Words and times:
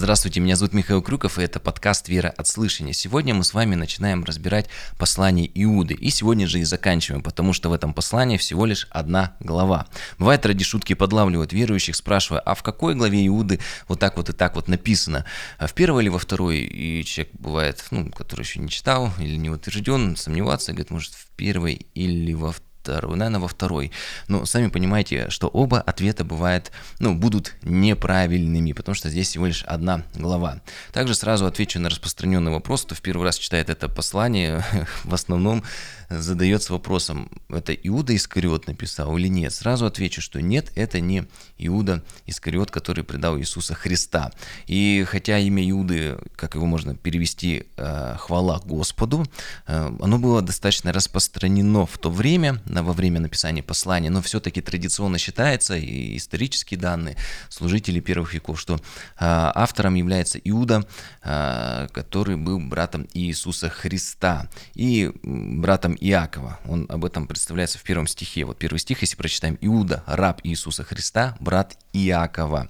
Здравствуйте, 0.00 0.40
меня 0.40 0.56
зовут 0.56 0.72
Михаил 0.72 1.02
Крюков, 1.02 1.38
и 1.38 1.42
это 1.42 1.60
подкаст 1.60 2.08
«Вера 2.08 2.32
от 2.34 2.46
слышания». 2.46 2.94
Сегодня 2.94 3.34
мы 3.34 3.44
с 3.44 3.52
вами 3.52 3.74
начинаем 3.74 4.24
разбирать 4.24 4.70
послание 4.96 5.50
Иуды, 5.62 5.92
и 5.92 6.08
сегодня 6.08 6.46
же 6.46 6.58
и 6.58 6.64
заканчиваем, 6.64 7.22
потому 7.22 7.52
что 7.52 7.68
в 7.68 7.74
этом 7.74 7.92
послании 7.92 8.38
всего 8.38 8.64
лишь 8.64 8.88
одна 8.88 9.36
глава. 9.40 9.88
Бывает, 10.18 10.46
ради 10.46 10.64
шутки 10.64 10.94
подлавливают 10.94 11.52
верующих, 11.52 11.96
спрашивая, 11.96 12.40
а 12.40 12.54
в 12.54 12.62
какой 12.62 12.94
главе 12.94 13.26
Иуды 13.26 13.60
вот 13.88 14.00
так 14.00 14.16
вот 14.16 14.30
и 14.30 14.32
так 14.32 14.54
вот 14.54 14.68
написано? 14.68 15.26
А 15.58 15.66
в 15.66 15.74
первой 15.74 16.02
или 16.02 16.08
во 16.08 16.18
второй? 16.18 16.60
И 16.60 17.04
человек 17.04 17.34
бывает, 17.34 17.84
ну, 17.90 18.10
который 18.10 18.40
еще 18.40 18.58
не 18.58 18.70
читал 18.70 19.12
или 19.18 19.36
не 19.36 19.50
утвержден, 19.50 20.16
сомневаться, 20.16 20.72
говорит, 20.72 20.88
может, 20.88 21.12
в 21.12 21.26
первой 21.36 21.74
или 21.92 22.32
во 22.32 22.52
второй 22.52 22.69
второй, 22.82 23.16
наверное, 23.16 23.40
во 23.40 23.48
второй. 23.48 23.92
Но 24.28 24.46
сами 24.46 24.68
понимаете, 24.68 25.28
что 25.30 25.48
оба 25.48 25.80
ответа 25.80 26.24
бывают, 26.24 26.72
ну, 26.98 27.14
будут 27.14 27.54
неправильными, 27.62 28.72
потому 28.72 28.94
что 28.94 29.10
здесь 29.10 29.28
всего 29.28 29.46
лишь 29.46 29.64
одна 29.64 30.02
глава. 30.14 30.60
Также 30.92 31.14
сразу 31.14 31.46
отвечу 31.46 31.78
на 31.78 31.90
распространенный 31.90 32.50
вопрос, 32.50 32.82
кто 32.84 32.94
в 32.94 33.02
первый 33.02 33.24
раз 33.24 33.36
читает 33.38 33.68
это 33.68 33.88
послание, 33.88 34.64
в 35.04 35.14
основном 35.14 35.62
задается 36.10 36.72
вопросом, 36.72 37.30
это 37.48 37.72
Иуда 37.72 38.14
Искариот 38.16 38.66
написал 38.66 39.16
или 39.16 39.28
нет. 39.28 39.52
Сразу 39.52 39.86
отвечу, 39.86 40.20
что 40.20 40.42
нет, 40.42 40.72
это 40.74 40.98
не 41.00 41.24
Иуда 41.58 42.02
Искариот, 42.26 42.70
который 42.70 43.04
предал 43.04 43.38
Иисуса 43.38 43.74
Христа. 43.74 44.32
И 44.66 45.04
хотя 45.06 45.38
имя 45.38 45.68
Иуды, 45.70 46.18
как 46.34 46.56
его 46.56 46.66
можно 46.66 46.96
перевести, 46.96 47.66
э, 47.76 48.16
хвала 48.18 48.60
Господу, 48.64 49.24
э, 49.66 49.96
оно 50.00 50.18
было 50.18 50.42
достаточно 50.42 50.92
распространено 50.92 51.86
в 51.86 51.96
то 51.98 52.10
время, 52.10 52.60
во 52.66 52.92
время 52.92 53.20
написания 53.20 53.62
послания, 53.62 54.10
но 54.10 54.20
все-таки 54.20 54.60
традиционно 54.60 55.18
считается, 55.18 55.76
и 55.76 56.16
исторические 56.16 56.80
данные 56.80 57.16
служителей 57.48 58.00
первых 58.00 58.34
веков, 58.34 58.60
что 58.60 58.74
э, 58.74 58.78
автором 59.20 59.94
является 59.94 60.38
Иуда, 60.38 60.84
который 61.20 62.36
был 62.36 62.58
братом 62.58 63.06
Иисуса 63.12 63.68
Христа 63.68 64.48
и 64.74 65.12
братом 65.22 65.96
Иакова. 66.00 66.58
Он 66.66 66.86
об 66.88 67.04
этом 67.04 67.26
представляется 67.26 67.78
в 67.78 67.82
первом 67.82 68.06
стихе. 68.06 68.44
Вот 68.44 68.58
первый 68.58 68.78
стих, 68.78 69.02
если 69.02 69.16
прочитаем, 69.16 69.58
Иуда, 69.60 70.02
раб 70.06 70.40
Иисуса 70.44 70.82
Христа, 70.82 71.36
брат 71.40 71.76
Иакова. 71.92 72.68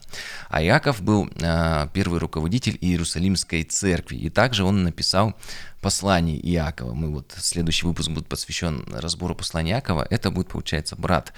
А 0.49 0.63
Иаков 0.63 1.01
был 1.01 1.31
э, 1.41 1.89
первый 1.93 2.19
руководитель 2.19 2.77
Иерусалимской 2.81 3.63
церкви. 3.63 4.17
И 4.17 4.31
также 4.31 4.65
он 4.65 4.83
написал 4.83 5.37
послание 5.81 6.39
Иакова. 6.39 6.93
Мы 6.93 7.11
вот 7.11 7.33
следующий 7.39 7.87
выпуск 7.87 8.11
будет 8.11 8.27
посвящен 8.27 8.85
разбору 8.93 9.35
послания 9.35 9.73
Иакова. 9.73 10.07
Это 10.11 10.31
будет, 10.31 10.49
получается, 10.49 10.97
брат 10.97 11.33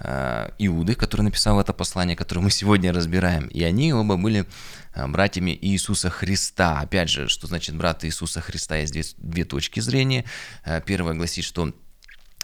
э, 0.00 0.50
Иуды, 0.58 0.94
который 0.94 1.22
написал 1.22 1.58
это 1.60 1.72
послание, 1.72 2.16
которое 2.16 2.42
мы 2.42 2.50
сегодня 2.50 2.92
разбираем. 2.92 3.46
И 3.48 3.62
они 3.62 3.92
оба 3.92 4.16
были 4.16 4.46
братьями 5.06 5.56
Иисуса 5.60 6.10
Христа. 6.10 6.80
Опять 6.80 7.10
же, 7.10 7.28
что 7.28 7.46
значит 7.46 7.76
брат 7.76 8.04
Иисуса 8.04 8.40
Христа? 8.40 8.76
Есть 8.76 8.92
две, 8.92 9.04
две 9.18 9.44
точки 9.44 9.80
зрения. 9.80 10.24
Э, 10.64 10.80
первая 10.84 11.14
гласит, 11.14 11.44
что 11.44 11.72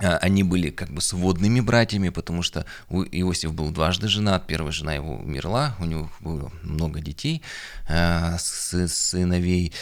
они 0.01 0.43
были 0.43 0.71
как 0.71 0.91
бы 0.91 1.01
сводными 1.01 1.61
братьями, 1.61 2.09
потому 2.09 2.43
что 2.43 2.67
Иосиф 2.91 3.55
был 3.55 3.71
дважды 3.71 4.09
женат, 4.09 4.45
первая 4.45 4.73
жена 4.73 4.93
его 4.93 5.19
умерла, 5.19 5.77
у 5.79 5.85
него 5.85 6.11
было 6.19 6.51
много 6.63 7.01
детей, 7.01 7.43
сыновей, 7.87 9.73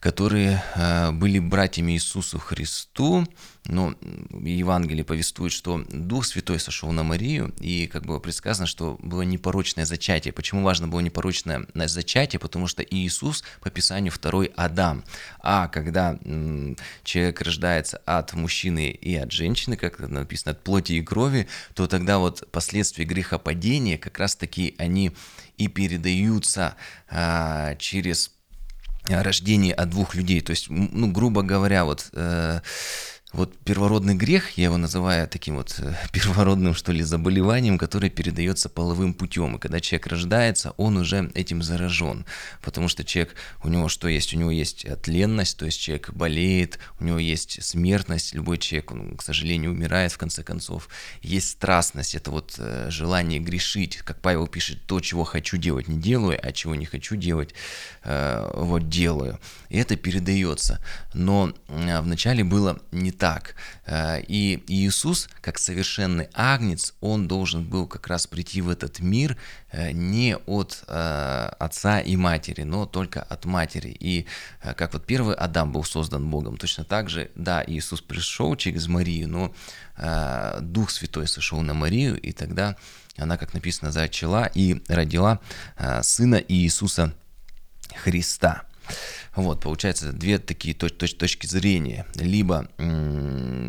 которые 0.00 0.64
э, 0.74 1.10
были 1.12 1.38
братьями 1.38 1.92
Иисусу 1.92 2.38
Христу, 2.38 3.26
но 3.66 3.94
Евангелие 4.32 5.04
повествует, 5.04 5.52
что 5.52 5.84
Дух 5.90 6.24
Святой 6.24 6.58
сошел 6.58 6.90
на 6.90 7.02
Марию, 7.02 7.54
и 7.60 7.86
как 7.86 8.06
было 8.06 8.18
предсказано, 8.18 8.66
что 8.66 8.98
было 9.02 9.22
непорочное 9.22 9.84
зачатие. 9.84 10.32
Почему 10.32 10.62
важно 10.62 10.88
было 10.88 11.00
непорочное 11.00 11.66
зачатие? 11.74 12.40
Потому 12.40 12.66
что 12.66 12.82
Иисус 12.82 13.44
по 13.60 13.70
Писанию 13.70 14.10
второй 14.10 14.50
Адам. 14.56 15.04
А 15.40 15.68
когда 15.68 16.18
человек 17.04 17.42
рождается 17.42 17.98
от 18.06 18.32
мужчины 18.32 18.90
и 18.90 19.14
от 19.16 19.30
женщины, 19.30 19.76
как 19.76 19.98
написано, 19.98 20.52
от 20.52 20.64
плоти 20.64 20.94
и 20.94 21.02
крови, 21.02 21.46
то 21.74 21.86
тогда 21.86 22.18
вот 22.18 22.50
последствия 22.50 23.04
грехопадения 23.04 23.98
как 23.98 24.18
раз-таки 24.18 24.74
они 24.78 25.12
и 25.58 25.68
передаются 25.68 26.76
а, 27.10 27.74
через 27.76 28.32
рождение 29.10 29.74
от 29.74 29.90
двух 29.90 30.14
людей. 30.14 30.40
То 30.40 30.50
есть, 30.50 30.66
ну, 30.68 31.10
грубо 31.10 31.42
говоря, 31.42 31.84
вот 31.84 32.08
э, 32.12 32.60
вот 33.32 33.56
первородный 33.58 34.14
грех, 34.14 34.58
я 34.58 34.64
его 34.64 34.76
называю 34.76 35.28
таким 35.28 35.56
вот 35.56 35.76
э, 35.78 35.94
первородным, 36.12 36.74
что 36.74 36.90
ли, 36.90 37.02
заболеванием, 37.02 37.78
которое 37.78 38.10
передается 38.10 38.68
половым 38.68 39.14
путем. 39.14 39.56
И 39.56 39.58
когда 39.58 39.80
человек 39.80 40.08
рождается, 40.08 40.72
он 40.76 40.96
уже 40.96 41.30
этим 41.34 41.62
заражен. 41.62 42.26
Потому 42.60 42.88
что 42.88 43.04
человек, 43.04 43.36
у 43.62 43.68
него 43.68 43.88
что 43.88 44.08
есть? 44.08 44.34
У 44.34 44.36
него 44.38 44.50
есть 44.50 44.84
тленность, 45.02 45.58
то 45.58 45.66
есть 45.66 45.80
человек 45.80 46.10
болеет, 46.10 46.80
у 46.98 47.04
него 47.04 47.18
есть 47.18 47.62
смертность, 47.62 48.34
любой 48.34 48.58
человек, 48.58 48.90
он, 48.90 49.16
к 49.16 49.22
сожалению, 49.22 49.70
умирает 49.70 50.10
в 50.10 50.18
конце 50.18 50.42
концов. 50.42 50.88
Есть 51.22 51.50
страстность, 51.50 52.16
это 52.16 52.32
вот 52.32 52.54
э, 52.58 52.88
желание 52.90 53.38
грешить. 53.38 53.98
Как 53.98 54.20
Павел 54.20 54.48
пишет, 54.48 54.86
то, 54.86 54.98
чего 55.00 55.22
хочу 55.22 55.56
делать, 55.56 55.86
не 55.86 55.98
делаю, 55.98 56.40
а 56.42 56.50
чего 56.52 56.74
не 56.74 56.86
хочу 56.86 57.14
делать, 57.14 57.54
э, 58.02 58.50
вот 58.54 58.88
делаю. 58.88 59.38
И 59.68 59.78
это 59.78 59.94
передается. 59.94 60.84
Но 61.14 61.52
вначале 61.68 62.42
было 62.42 62.80
не 62.90 63.12
так. 63.20 63.54
Э, 63.84 64.22
и 64.26 64.64
Иисус, 64.66 65.28
как 65.42 65.58
совершенный 65.58 66.28
агнец, 66.32 66.94
он 67.02 67.28
должен 67.28 67.64
был 67.64 67.86
как 67.86 68.06
раз 68.06 68.26
прийти 68.26 68.62
в 68.62 68.70
этот 68.70 69.00
мир 69.00 69.36
э, 69.72 69.92
не 69.92 70.36
от 70.46 70.82
э, 70.88 71.50
отца 71.58 72.00
и 72.00 72.16
матери, 72.16 72.62
но 72.62 72.86
только 72.86 73.22
от 73.22 73.44
матери. 73.44 73.94
И 74.00 74.26
как 74.74 74.94
вот 74.94 75.04
первый 75.04 75.34
Адам 75.34 75.70
был 75.70 75.84
создан 75.84 76.30
Богом, 76.30 76.56
точно 76.56 76.84
так 76.84 77.10
же, 77.10 77.30
да, 77.34 77.62
Иисус 77.66 78.00
пришел 78.00 78.56
через 78.56 78.88
Марию, 78.88 79.28
но 79.28 79.54
Дух 80.62 80.90
Святой 80.90 81.28
сошел 81.28 81.60
на 81.60 81.74
Марию, 81.74 82.18
и 82.18 82.32
тогда 82.32 82.76
она, 83.18 83.36
как 83.36 83.52
написано, 83.52 83.92
зачала 83.92 84.50
и 84.54 84.82
родила 84.88 85.40
Сына 86.02 86.42
Иисуса 86.48 87.12
Христа. 88.02 88.62
Вот, 89.36 89.60
получается, 89.60 90.12
две 90.12 90.38
такие 90.38 90.74
точ 90.74 90.92
точ 90.92 91.14
точки 91.14 91.46
зрения. 91.46 92.06
Либо, 92.16 92.68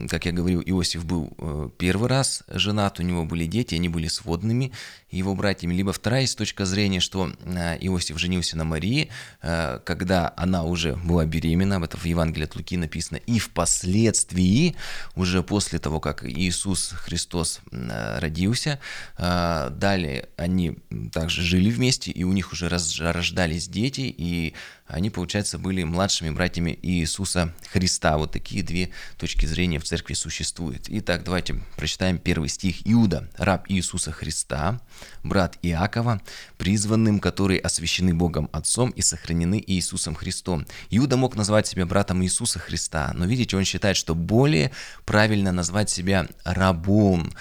как 0.09 0.25
я 0.25 0.31
говорил, 0.31 0.61
Иосиф 0.61 1.05
был 1.05 1.33
э, 1.37 1.69
первый 1.77 2.09
раз 2.09 2.43
женат, 2.47 2.99
у 2.99 3.03
него 3.03 3.25
были 3.25 3.45
дети, 3.45 3.75
они 3.75 3.87
были 3.89 4.07
сводными 4.07 4.71
его 5.11 5.35
братьями. 5.35 5.73
Либо 5.73 5.93
вторая 5.93 6.21
есть 6.21 6.37
точка 6.37 6.65
зрения, 6.65 6.99
что 6.99 7.31
э, 7.43 7.77
Иосиф 7.81 8.17
женился 8.17 8.57
на 8.57 8.63
Марии, 8.63 9.09
э, 9.41 9.79
когда 9.85 10.33
она 10.35 10.63
уже 10.63 10.95
была 10.95 11.25
беременна, 11.25 11.75
об 11.75 11.83
этом 11.83 11.99
в 11.99 12.05
Евангелии 12.05 12.45
от 12.45 12.55
Луки 12.55 12.77
написано, 12.77 13.17
и 13.17 13.37
впоследствии, 13.39 14.75
уже 15.15 15.43
после 15.43 15.79
того, 15.79 15.99
как 15.99 16.23
Иисус 16.23 16.89
Христос 16.89 17.61
родился, 17.71 18.79
далее 19.17 20.29
они 20.37 20.77
также 21.11 21.41
жили 21.41 21.69
вместе, 21.69 22.11
и 22.11 22.23
у 22.23 22.31
них 22.31 22.51
уже 22.51 22.69
рождались 22.69 23.67
дети, 23.67 24.13
и 24.15 24.53
они, 24.91 25.09
получается, 25.09 25.57
были 25.57 25.83
младшими 25.83 26.29
братьями 26.29 26.77
Иисуса 26.81 27.53
Христа. 27.71 28.17
Вот 28.17 28.31
такие 28.31 28.61
две 28.63 28.91
точки 29.17 29.45
зрения 29.45 29.79
в 29.79 29.83
церкви 29.83 30.13
существуют. 30.13 30.85
Итак, 30.89 31.23
давайте 31.23 31.55
прочитаем 31.77 32.17
первый 32.17 32.49
стих. 32.49 32.81
Иуда, 32.85 33.29
раб 33.37 33.65
Иисуса 33.69 34.11
Христа, 34.11 34.81
брат 35.23 35.57
Иакова, 35.61 36.21
призванным, 36.57 37.19
которые 37.19 37.59
освящены 37.59 38.13
Богом 38.13 38.49
Отцом 38.51 38.89
и 38.89 39.01
сохранены 39.01 39.63
Иисусом 39.65 40.15
Христом. 40.15 40.65
Иуда 40.89 41.15
мог 41.15 41.35
назвать 41.35 41.67
себя 41.67 41.85
братом 41.85 42.23
Иисуса 42.23 42.59
Христа, 42.59 43.11
но 43.15 43.25
видите, 43.25 43.55
он 43.55 43.63
считает, 43.63 43.95
что 43.97 44.13
более 44.13 44.71
правильно 45.05 45.51
назвать 45.51 45.89
себя 45.89 46.27
рабом. 46.43 47.31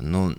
Но 0.00 0.34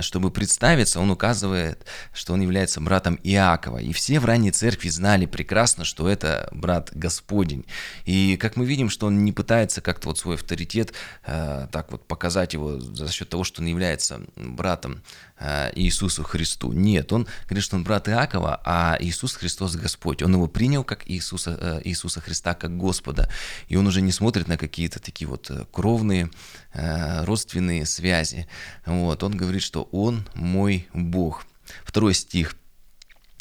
чтобы 0.00 0.30
представиться, 0.30 1.00
он 1.00 1.10
указывает, 1.10 1.84
что 2.12 2.32
он 2.32 2.40
является 2.40 2.80
братом 2.80 3.18
Иакова. 3.22 3.78
И 3.78 3.92
все 3.92 4.20
в 4.20 4.24
ранней 4.24 4.50
церкви 4.50 4.88
знали 4.88 5.26
прекрасно, 5.26 5.84
что 5.84 6.08
это 6.08 6.48
брат 6.52 6.90
Господень. 6.94 7.64
И 8.04 8.36
как 8.36 8.56
мы 8.56 8.64
видим, 8.64 8.90
что 8.90 9.06
он 9.06 9.24
не 9.24 9.32
пытается 9.32 9.80
как-то 9.80 10.08
вот 10.08 10.18
свой 10.18 10.36
авторитет 10.36 10.92
э, 11.26 11.68
так 11.70 11.90
вот 11.92 12.06
показать 12.06 12.54
его 12.54 12.78
за 12.78 13.10
счет 13.10 13.28
того, 13.28 13.44
что 13.44 13.62
он 13.62 13.68
является 13.68 14.20
братом 14.36 15.02
Иисусу 15.40 16.22
Христу. 16.22 16.72
Нет, 16.72 17.12
он 17.12 17.26
говорит, 17.46 17.64
что 17.64 17.76
он 17.76 17.84
брат 17.84 18.08
Иакова, 18.08 18.60
а 18.64 18.96
Иисус 19.00 19.34
Христос 19.34 19.76
Господь. 19.76 20.22
Он 20.22 20.32
его 20.32 20.46
принял 20.46 20.84
как 20.84 21.10
Иисуса, 21.10 21.58
э, 21.60 21.80
Иисуса 21.84 22.20
Христа, 22.20 22.54
как 22.54 22.76
Господа. 22.76 23.28
И 23.68 23.76
он 23.76 23.86
уже 23.86 24.00
не 24.00 24.12
смотрит 24.12 24.48
на 24.48 24.56
какие-то 24.56 25.00
такие 25.00 25.28
вот 25.28 25.50
э, 25.50 25.64
кровные, 25.72 26.30
э, 26.72 27.24
родственные 27.24 27.86
связи. 27.86 28.46
Вот, 28.86 29.22
он 29.22 29.36
говорит, 29.36 29.62
что 29.62 29.82
он 29.92 30.26
мой 30.34 30.88
Бог. 30.92 31.44
Второй 31.84 32.14
стих– 32.14 32.56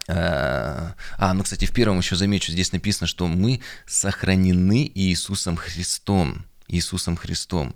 Э, 0.07 0.91
а, 1.17 1.33
ну, 1.33 1.43
кстати, 1.43 1.65
в 1.65 1.71
первом 1.71 1.99
еще 1.99 2.15
замечу, 2.15 2.51
здесь 2.51 2.71
написано, 2.71 3.07
что 3.07 3.27
мы 3.27 3.61
сохранены 3.85 4.91
Иисусом 4.93 5.55
Христом. 5.55 6.45
Иисусом 6.67 7.15
Христом. 7.15 7.75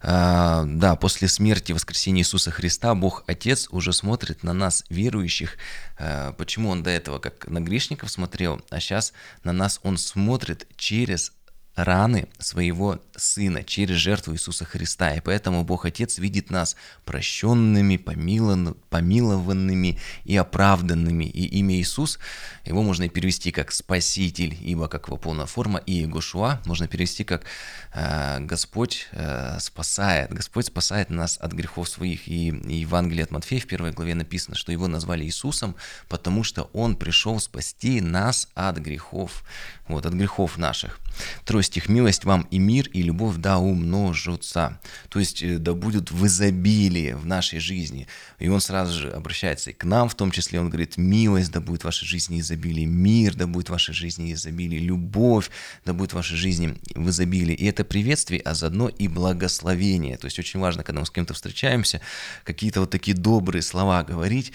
А, 0.00 0.64
да, 0.66 0.96
после 0.96 1.28
смерти 1.28 1.72
и 1.72 1.74
воскресения 1.74 2.22
Иисуса 2.22 2.50
Христа 2.50 2.94
Бог 2.94 3.24
Отец 3.26 3.68
уже 3.70 3.92
смотрит 3.92 4.42
на 4.42 4.52
нас, 4.52 4.84
верующих. 4.88 5.56
А, 5.98 6.32
почему 6.32 6.70
Он 6.70 6.82
до 6.82 6.90
этого 6.90 7.18
как 7.18 7.46
на 7.48 7.60
грешников 7.60 8.10
смотрел, 8.10 8.60
а 8.70 8.80
сейчас 8.80 9.12
на 9.44 9.52
нас 9.52 9.80
Он 9.82 9.98
смотрит 9.98 10.66
через 10.76 11.32
раны 11.74 12.28
своего 12.38 12.98
Сына 13.18 13.64
через 13.64 13.96
жертву 13.96 14.34
Иисуса 14.34 14.64
Христа. 14.64 15.14
И 15.14 15.20
поэтому 15.20 15.64
Бог 15.64 15.84
Отец 15.84 16.18
видит 16.18 16.50
нас 16.50 16.76
прощенными, 17.04 17.96
помилованными 17.96 19.98
и 20.24 20.36
оправданными. 20.36 21.24
И 21.24 21.46
имя 21.58 21.76
Иисус, 21.76 22.18
его 22.64 22.82
можно 22.82 23.08
перевести 23.08 23.50
как 23.50 23.72
Спаситель, 23.72 24.56
ибо 24.60 24.88
как 24.88 25.08
его 25.08 25.16
полная 25.16 25.46
форма, 25.46 25.80
и 25.84 26.00
Иегошуа 26.00 26.60
можно 26.64 26.86
перевести 26.86 27.24
как 27.24 27.44
э, 27.92 28.40
Господь 28.40 29.08
э, 29.12 29.58
спасает. 29.60 30.32
Господь 30.32 30.66
спасает 30.66 31.10
нас 31.10 31.38
от 31.38 31.52
грехов 31.52 31.88
своих. 31.88 32.28
И, 32.28 32.48
и 32.48 32.76
Евангелие 32.76 33.24
от 33.24 33.30
Матфея 33.30 33.60
в 33.60 33.66
первой 33.66 33.92
главе 33.92 34.14
написано, 34.14 34.56
что 34.56 34.72
его 34.72 34.88
назвали 34.88 35.24
Иисусом, 35.24 35.74
потому 36.08 36.44
что 36.44 36.70
он 36.72 36.96
пришел 36.96 37.40
спасти 37.40 38.00
нас 38.00 38.48
от 38.54 38.78
грехов, 38.78 39.44
вот, 39.88 40.06
от 40.06 40.14
грехов 40.14 40.58
наших. 40.58 40.98
Второй 41.42 41.64
стих. 41.64 41.88
«Милость 41.88 42.24
вам 42.24 42.42
и 42.50 42.58
мир, 42.58 42.88
и 42.88 43.02
любовь 43.08 43.36
да 43.36 43.58
умножатся». 43.58 44.78
То 45.08 45.18
есть, 45.18 45.42
э, 45.42 45.58
да 45.58 45.72
будут 45.72 46.10
в 46.10 46.26
изобилии 46.26 47.12
в 47.12 47.26
нашей 47.26 47.58
жизни. 47.58 48.06
И 48.38 48.48
он 48.48 48.60
сразу 48.60 48.92
же 48.92 49.10
обращается 49.10 49.70
и 49.70 49.72
к 49.72 49.84
нам, 49.84 50.08
в 50.08 50.14
том 50.14 50.30
числе, 50.30 50.60
он 50.60 50.68
говорит, 50.68 50.96
«Милость 50.96 51.52
да 51.52 51.60
будет 51.60 51.82
в 51.82 51.84
вашей 51.84 52.06
жизни 52.06 52.40
изобилие, 52.40 52.86
мир 52.86 53.34
да 53.34 53.46
будет 53.46 53.68
в 53.68 53.72
вашей 53.72 53.94
жизни 53.94 54.32
изобилие, 54.32 54.80
любовь 54.80 55.50
да 55.84 55.92
будет 55.92 56.12
в 56.12 56.16
вашей 56.16 56.36
жизни 56.36 56.76
в 56.94 57.08
изобилии». 57.08 57.54
И 57.54 57.66
это 57.66 57.84
приветствие, 57.84 58.40
а 58.40 58.54
заодно 58.54 58.88
и 58.88 59.08
благословение. 59.08 60.16
То 60.16 60.26
есть, 60.26 60.38
очень 60.38 60.60
важно, 60.60 60.84
когда 60.84 61.00
мы 61.00 61.06
с 61.06 61.10
кем-то 61.10 61.34
встречаемся, 61.34 62.00
какие-то 62.44 62.80
вот 62.80 62.90
такие 62.90 63.16
добрые 63.16 63.62
слова 63.62 64.02
говорить. 64.02 64.52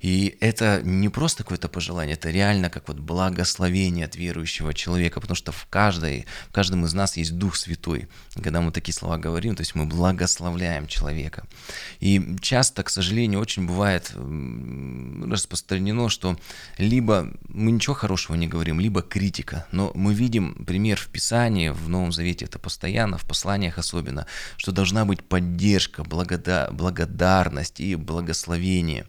И 0.00 0.38
это 0.40 0.80
не 0.82 1.10
просто 1.10 1.42
какое-то 1.42 1.68
пожелание, 1.68 2.14
это 2.14 2.30
реально 2.30 2.70
как 2.70 2.88
вот 2.88 2.98
благословение 2.98 4.06
от 4.06 4.16
верующего 4.16 4.72
человека, 4.72 5.20
потому 5.20 5.36
что 5.36 5.52
в 5.52 5.66
каждой, 5.66 6.26
в 6.48 6.52
каждом 6.52 6.86
из 6.86 6.94
нас 6.94 7.18
есть 7.18 7.36
Дух 7.36 7.56
Святой. 7.56 7.89
Когда 8.42 8.60
мы 8.60 8.72
такие 8.72 8.94
слова 8.94 9.18
говорим, 9.18 9.54
то 9.56 9.62
есть 9.62 9.74
мы 9.74 9.86
благословляем 9.86 10.86
человека. 10.86 11.44
И 12.00 12.36
часто, 12.40 12.82
к 12.82 12.90
сожалению, 12.90 13.40
очень 13.40 13.66
бывает 13.66 14.12
распространено, 15.30 16.08
что 16.08 16.36
либо 16.78 17.28
мы 17.48 17.72
ничего 17.72 17.94
хорошего 17.94 18.36
не 18.36 18.48
говорим, 18.48 18.80
либо 18.80 19.02
критика. 19.02 19.66
Но 19.72 19.90
мы 19.94 20.14
видим 20.14 20.64
пример 20.64 20.98
в 20.98 21.08
Писании, 21.08 21.68
в 21.68 21.88
Новом 21.88 22.12
Завете 22.12 22.44
это 22.44 22.58
постоянно, 22.58 23.18
в 23.18 23.24
посланиях 23.24 23.78
особенно, 23.78 24.26
что 24.56 24.72
должна 24.72 25.04
быть 25.04 25.22
поддержка, 25.22 26.04
благода 26.04 26.68
благодарность 26.72 27.80
и 27.80 27.96
благословение. 27.96 29.06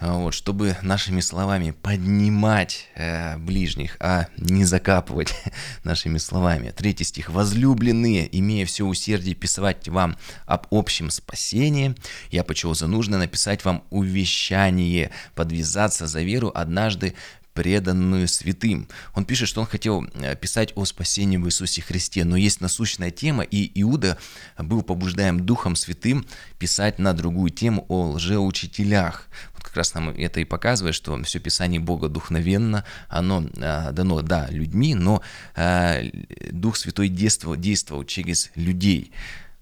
А, 0.00 0.14
вот, 0.14 0.34
чтобы 0.34 0.76
нашими 0.82 1.20
словами 1.20 1.70
поднимать 1.70 2.88
э, 2.96 3.36
ближних, 3.38 3.96
а 4.00 4.26
не 4.36 4.64
закапывать 4.64 5.34
нашими 5.84 6.18
словами. 6.18 6.72
Третий 6.76 7.04
стих. 7.04 7.30
«Возлюбленные, 7.30 8.28
имея 8.38 8.66
все 8.66 8.84
усердие 8.84 9.34
писать 9.34 9.88
вам 9.88 10.16
об 10.46 10.66
общем 10.70 11.10
спасении, 11.10 11.94
я 12.30 12.42
почел 12.42 12.74
за 12.74 12.86
нужно 12.86 13.18
написать 13.18 13.64
вам 13.64 13.84
увещание, 13.90 15.10
подвязаться 15.34 16.06
за 16.06 16.22
веру 16.22 16.50
однажды 16.54 17.14
преданную 17.54 18.28
святым. 18.28 18.88
Он 19.14 19.24
пишет, 19.24 19.48
что 19.48 19.60
он 19.60 19.66
хотел 19.66 20.04
э, 20.14 20.36
писать 20.36 20.72
о 20.74 20.84
спасении 20.84 21.36
в 21.36 21.46
Иисусе 21.46 21.80
Христе, 21.80 22.24
но 22.24 22.36
есть 22.36 22.60
насущная 22.60 23.10
тема, 23.10 23.44
и 23.44 23.70
Иуда 23.80 24.18
был 24.58 24.82
побуждаем 24.82 25.40
Духом 25.40 25.76
Святым 25.76 26.26
писать 26.58 26.98
на 26.98 27.12
другую 27.14 27.50
тему 27.50 27.86
о 27.88 28.10
лжеучителях. 28.10 29.28
Вот 29.54 29.62
как 29.62 29.76
раз 29.76 29.94
нам 29.94 30.10
это 30.10 30.40
и 30.40 30.44
показывает, 30.44 30.94
что 30.94 31.22
все 31.22 31.38
Писание 31.38 31.80
Бога 31.80 32.08
духновенно, 32.08 32.84
оно 33.08 33.44
э, 33.56 33.92
дано, 33.92 34.22
да, 34.22 34.48
людьми, 34.50 34.94
но 34.94 35.22
э, 35.54 36.10
Дух 36.50 36.76
Святой 36.76 37.08
действовал, 37.08 37.56
действовал 37.56 38.04
через 38.04 38.50
людей 38.56 39.12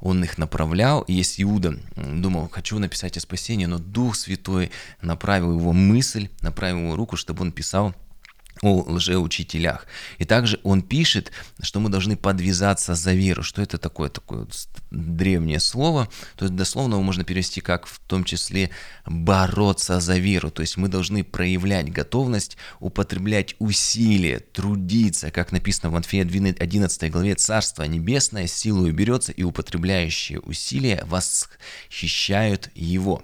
он 0.02 0.22
их 0.25 0.37
направлял. 0.37 1.04
Если 1.06 1.44
Иуда 1.44 1.78
думал, 1.96 2.49
хочу 2.50 2.78
написать 2.78 3.16
о 3.16 3.20
спасении, 3.20 3.66
но 3.66 3.78
Дух 3.78 4.16
Святой 4.16 4.70
направил 5.00 5.56
его 5.58 5.72
мысль, 5.72 6.28
направил 6.40 6.78
его 6.81 6.96
руку, 6.96 7.16
чтобы 7.16 7.43
он 7.43 7.52
писал 7.52 7.94
о 8.62 8.85
лжеучителях. 8.88 9.87
И 10.19 10.25
также 10.25 10.61
он 10.62 10.82
пишет, 10.82 11.32
что 11.61 11.81
мы 11.81 11.91
должны 11.91 12.17
подвязаться 12.17 12.94
за 12.94 13.12
веру. 13.12 13.43
Что 13.43 13.61
это 13.61 13.76
такое? 13.76 14.09
Такое 14.09 14.47
древнее 14.93 15.59
слово. 15.59 16.09
То 16.37 16.44
есть 16.44 16.55
дословно 16.55 16.94
его 16.94 17.03
можно 17.03 17.25
перевести 17.25 17.61
как 17.61 17.87
в 17.87 17.99
том 18.06 18.23
числе 18.23 18.70
бороться 19.05 19.99
за 19.99 20.17
веру. 20.17 20.50
То 20.53 20.62
есть 20.62 20.76
мы 20.76 20.88
должны 20.88 21.25
проявлять 21.25 21.93
готовность, 21.93 22.56
употреблять 22.79 23.56
усилия, 23.59 24.38
трудиться, 24.38 25.32
как 25.32 25.50
написано 25.50 25.91
в 25.91 25.94
Матфея 25.94 26.23
11 26.23 27.11
главе, 27.11 27.35
«Царство 27.35 27.82
небесное 27.82 28.47
силою 28.47 28.94
берется, 28.94 29.32
и 29.32 29.43
употребляющие 29.43 30.38
усилия 30.38 31.05
восхищают 31.06 32.70
его». 32.76 33.23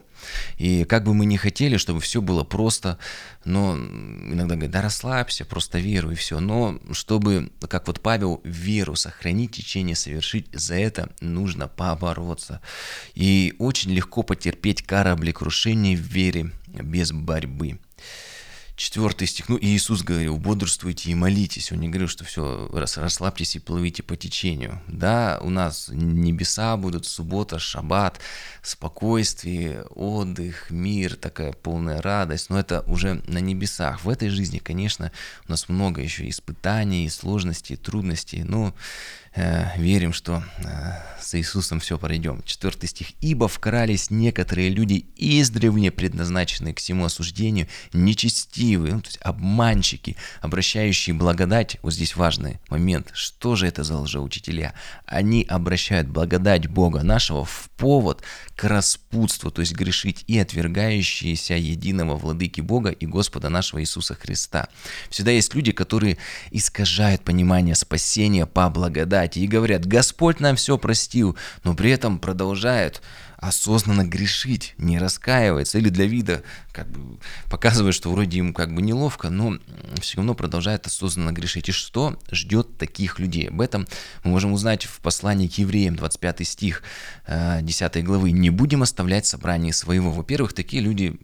И 0.56 0.84
как 0.84 1.04
бы 1.04 1.14
мы 1.14 1.26
ни 1.26 1.36
хотели, 1.36 1.76
чтобы 1.76 2.00
все 2.00 2.20
было 2.20 2.44
просто, 2.44 2.98
но 3.44 3.76
иногда 3.76 4.54
говорят, 4.54 4.70
да 4.70 4.82
расслабься, 4.82 5.44
просто 5.44 5.78
веру 5.78 6.10
и 6.10 6.14
все. 6.14 6.40
Но 6.40 6.78
чтобы, 6.92 7.50
как 7.68 7.86
вот 7.86 8.00
Павел, 8.00 8.40
веру 8.44 8.96
сохранить, 8.96 9.52
течение 9.52 9.96
совершить, 9.96 10.46
за 10.52 10.74
это 10.76 11.10
нужно 11.20 11.68
побороться. 11.68 12.60
И 13.14 13.54
очень 13.58 13.92
легко 13.92 14.22
потерпеть 14.22 14.82
кораблекрушение 14.82 15.96
в 15.96 16.00
вере 16.00 16.52
без 16.66 17.12
борьбы. 17.12 17.78
Четвертый 18.78 19.26
стих. 19.26 19.48
Ну, 19.48 19.58
Иисус 19.60 20.04
говорил, 20.04 20.36
бодрствуйте 20.36 21.10
и 21.10 21.14
молитесь. 21.16 21.72
Он 21.72 21.80
не 21.80 21.88
говорил, 21.88 22.06
что 22.06 22.24
все, 22.24 22.70
расслабьтесь 22.72 23.56
и 23.56 23.58
плывите 23.58 24.04
по 24.04 24.16
течению. 24.16 24.80
Да, 24.86 25.40
у 25.42 25.50
нас 25.50 25.88
небеса 25.90 26.76
будут, 26.76 27.04
суббота, 27.04 27.58
шаббат, 27.58 28.20
спокойствие, 28.62 29.82
отдых, 29.96 30.70
мир, 30.70 31.16
такая 31.16 31.54
полная 31.54 32.00
радость. 32.00 32.50
Но 32.50 32.60
это 32.60 32.82
уже 32.86 33.14
на 33.26 33.38
небесах. 33.38 34.04
В 34.04 34.08
этой 34.08 34.28
жизни, 34.28 34.58
конечно, 34.58 35.10
у 35.48 35.50
нас 35.50 35.68
много 35.68 36.00
еще 36.00 36.28
испытаний, 36.28 37.10
сложностей, 37.10 37.74
трудностей. 37.74 38.44
Но 38.44 38.76
верим, 39.76 40.12
что 40.12 40.42
э, 40.58 40.92
с 41.20 41.34
Иисусом 41.34 41.80
все 41.80 41.98
пройдем. 41.98 42.42
Четвертый 42.44 42.88
стих. 42.88 43.08
«Ибо 43.20 43.48
вкрались 43.48 44.10
некоторые 44.10 44.70
люди 44.70 45.04
издревне 45.16 45.90
предназначенные 45.90 46.74
к 46.74 46.78
всему 46.78 47.04
осуждению, 47.04 47.68
нечестивые, 47.92 48.94
ну, 48.94 49.00
то 49.02 49.08
есть 49.08 49.18
обманщики, 49.20 50.16
обращающие 50.40 51.14
благодать». 51.14 51.76
Вот 51.82 51.92
здесь 51.92 52.16
важный 52.16 52.60
момент. 52.70 53.10
Что 53.12 53.56
же 53.56 53.66
это 53.66 53.84
за 53.84 53.98
лжеучителя? 53.98 54.72
Они 55.04 55.44
обращают 55.48 56.08
благодать 56.08 56.66
Бога 56.66 57.02
нашего 57.02 57.44
в 57.44 57.68
повод 57.76 58.22
к 58.56 58.64
распутству, 58.64 59.50
то 59.50 59.60
есть 59.60 59.74
грешить 59.74 60.24
и 60.26 60.38
отвергающиеся 60.38 61.54
единого 61.54 62.16
владыки 62.16 62.60
Бога 62.60 62.90
и 62.90 63.06
Господа 63.06 63.50
нашего 63.50 63.80
Иисуса 63.82 64.14
Христа. 64.14 64.68
Всегда 65.10 65.30
есть 65.30 65.54
люди, 65.54 65.72
которые 65.72 66.16
искажают 66.50 67.22
понимание 67.22 67.74
спасения 67.74 68.46
по 68.46 68.68
благодати, 68.70 69.27
и 69.36 69.46
говорят, 69.46 69.86
Господь 69.86 70.40
нам 70.40 70.56
все 70.56 70.78
простил, 70.78 71.36
но 71.64 71.74
при 71.74 71.90
этом 71.90 72.18
продолжают 72.18 73.02
осознанно 73.38 74.04
грешить, 74.04 74.74
не 74.78 74.98
раскаивается, 74.98 75.78
или 75.78 75.90
для 75.90 76.06
вида 76.06 76.42
как 76.72 76.88
бы 76.88 77.18
показывает, 77.48 77.94
что 77.94 78.10
вроде 78.10 78.38
им 78.38 78.52
как 78.52 78.74
бы 78.74 78.82
неловко, 78.82 79.30
но 79.30 79.58
все 80.00 80.16
равно 80.16 80.34
продолжает 80.34 80.86
осознанно 80.86 81.30
грешить. 81.30 81.68
И 81.68 81.72
что 81.72 82.18
ждет 82.32 82.76
таких 82.78 83.20
людей? 83.20 83.48
Об 83.48 83.60
этом 83.60 83.86
мы 84.24 84.32
можем 84.32 84.52
узнать 84.52 84.86
в 84.86 84.98
послании 84.98 85.46
к 85.46 85.52
евреям, 85.54 85.94
25 85.94 86.46
стих 86.46 86.82
10 87.28 87.96
э, 87.96 88.02
главы. 88.02 88.32
«Не 88.32 88.50
будем 88.50 88.82
оставлять 88.82 89.26
собрание 89.26 89.72
своего». 89.72 90.10
Во-первых, 90.10 90.52
такие 90.52 90.82
люди 90.82 91.16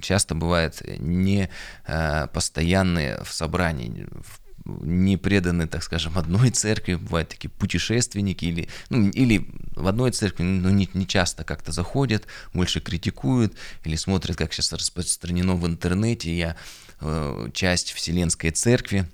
часто 0.00 0.34
бывают 0.34 0.82
не 0.98 1.50
э, 1.86 2.26
постоянные 2.32 3.22
в 3.22 3.32
собрании, 3.32 4.08
в 4.10 4.39
не 4.64 5.16
преданы, 5.16 5.66
так 5.66 5.82
скажем, 5.82 6.18
одной 6.18 6.50
церкви, 6.50 6.94
бывают 6.94 7.30
такие 7.30 7.50
путешественники, 7.50 8.44
или, 8.44 8.68
ну, 8.88 9.08
или 9.08 9.46
в 9.74 9.86
одной 9.86 10.10
церкви, 10.12 10.42
но 10.42 10.70
не, 10.70 10.88
не 10.94 11.06
часто 11.06 11.44
как-то 11.44 11.72
заходят, 11.72 12.26
больше 12.52 12.80
критикуют, 12.80 13.54
или 13.84 13.96
смотрят, 13.96 14.36
как 14.36 14.52
сейчас 14.52 14.72
распространено 14.72 15.54
в 15.54 15.66
интернете, 15.66 16.36
я 16.36 16.56
э, 17.00 17.48
часть 17.52 17.92
Вселенской 17.92 18.50
Церкви, 18.50 19.08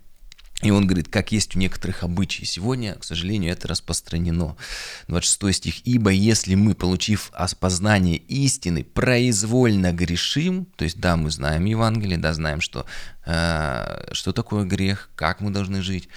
и 0.63 0.71
он 0.71 0.87
говорит, 0.87 1.09
как 1.09 1.33
есть 1.33 1.55
у 1.55 1.59
некоторых 1.59 2.03
обычаи. 2.03 2.45
Сегодня, 2.45 2.95
к 2.95 3.05
сожалению, 3.05 3.53
это 3.53 3.69
распространено. 3.69 4.57
26 5.07 5.59
стих. 5.59 5.87
«Ибо 5.87 6.11
если 6.11 6.55
мы, 6.55 6.75
получив 6.75 7.31
познание 7.61 8.17
истины, 8.17 8.83
произвольно 8.83 9.93
грешим», 9.93 10.67
то 10.77 10.85
есть, 10.85 10.99
да, 10.99 11.17
мы 11.17 11.31
знаем 11.31 11.67
Евангелие, 11.67 12.17
да, 12.17 12.33
знаем, 12.33 12.63
что, 12.63 12.87
э, 13.27 14.09
что 14.13 14.33
такое 14.33 14.65
грех, 14.65 15.11
как 15.15 15.43
мы 15.43 15.51
должны 15.51 15.83
жить, 15.83 16.09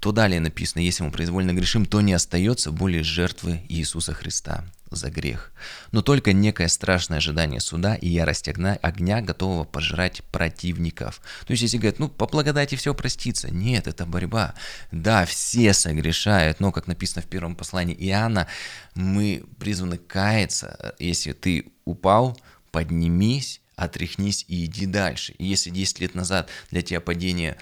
то 0.00 0.12
далее 0.12 0.40
написано, 0.40 0.80
если 0.82 1.02
мы 1.02 1.10
произвольно 1.10 1.52
грешим, 1.52 1.86
то 1.86 2.00
не 2.00 2.12
остается 2.12 2.70
более 2.70 3.02
жертвы 3.02 3.62
Иисуса 3.68 4.12
Христа 4.12 4.64
за 4.90 5.10
грех, 5.10 5.52
но 5.90 6.00
только 6.00 6.32
некое 6.32 6.68
страшное 6.68 7.18
ожидание 7.18 7.60
суда 7.60 7.96
и 7.96 8.08
ярость 8.08 8.48
огня, 8.48 8.78
огня 8.82 9.20
готового 9.20 9.64
пожрать 9.64 10.22
противников. 10.30 11.20
То 11.46 11.52
есть, 11.52 11.62
если 11.62 11.78
говорят, 11.78 11.98
ну, 11.98 12.08
по 12.08 12.26
благодати 12.26 12.76
все 12.76 12.94
простится. 12.94 13.50
Нет, 13.50 13.88
это 13.88 14.06
борьба. 14.06 14.54
Да, 14.92 15.24
все 15.26 15.72
согрешают, 15.72 16.60
но, 16.60 16.70
как 16.72 16.86
написано 16.86 17.22
в 17.22 17.26
первом 17.26 17.56
послании 17.56 17.96
Иоанна, 17.96 18.46
мы 18.94 19.44
призваны 19.58 19.98
каяться. 19.98 20.94
Если 20.98 21.32
ты 21.32 21.72
упал, 21.84 22.38
поднимись, 22.70 23.60
отряхнись 23.76 24.44
и 24.48 24.64
иди 24.64 24.86
дальше. 24.86 25.32
И 25.38 25.44
если 25.44 25.70
10 25.70 26.00
лет 26.00 26.14
назад 26.14 26.48
для 26.70 26.82
тебя 26.82 27.00
падение 27.00 27.58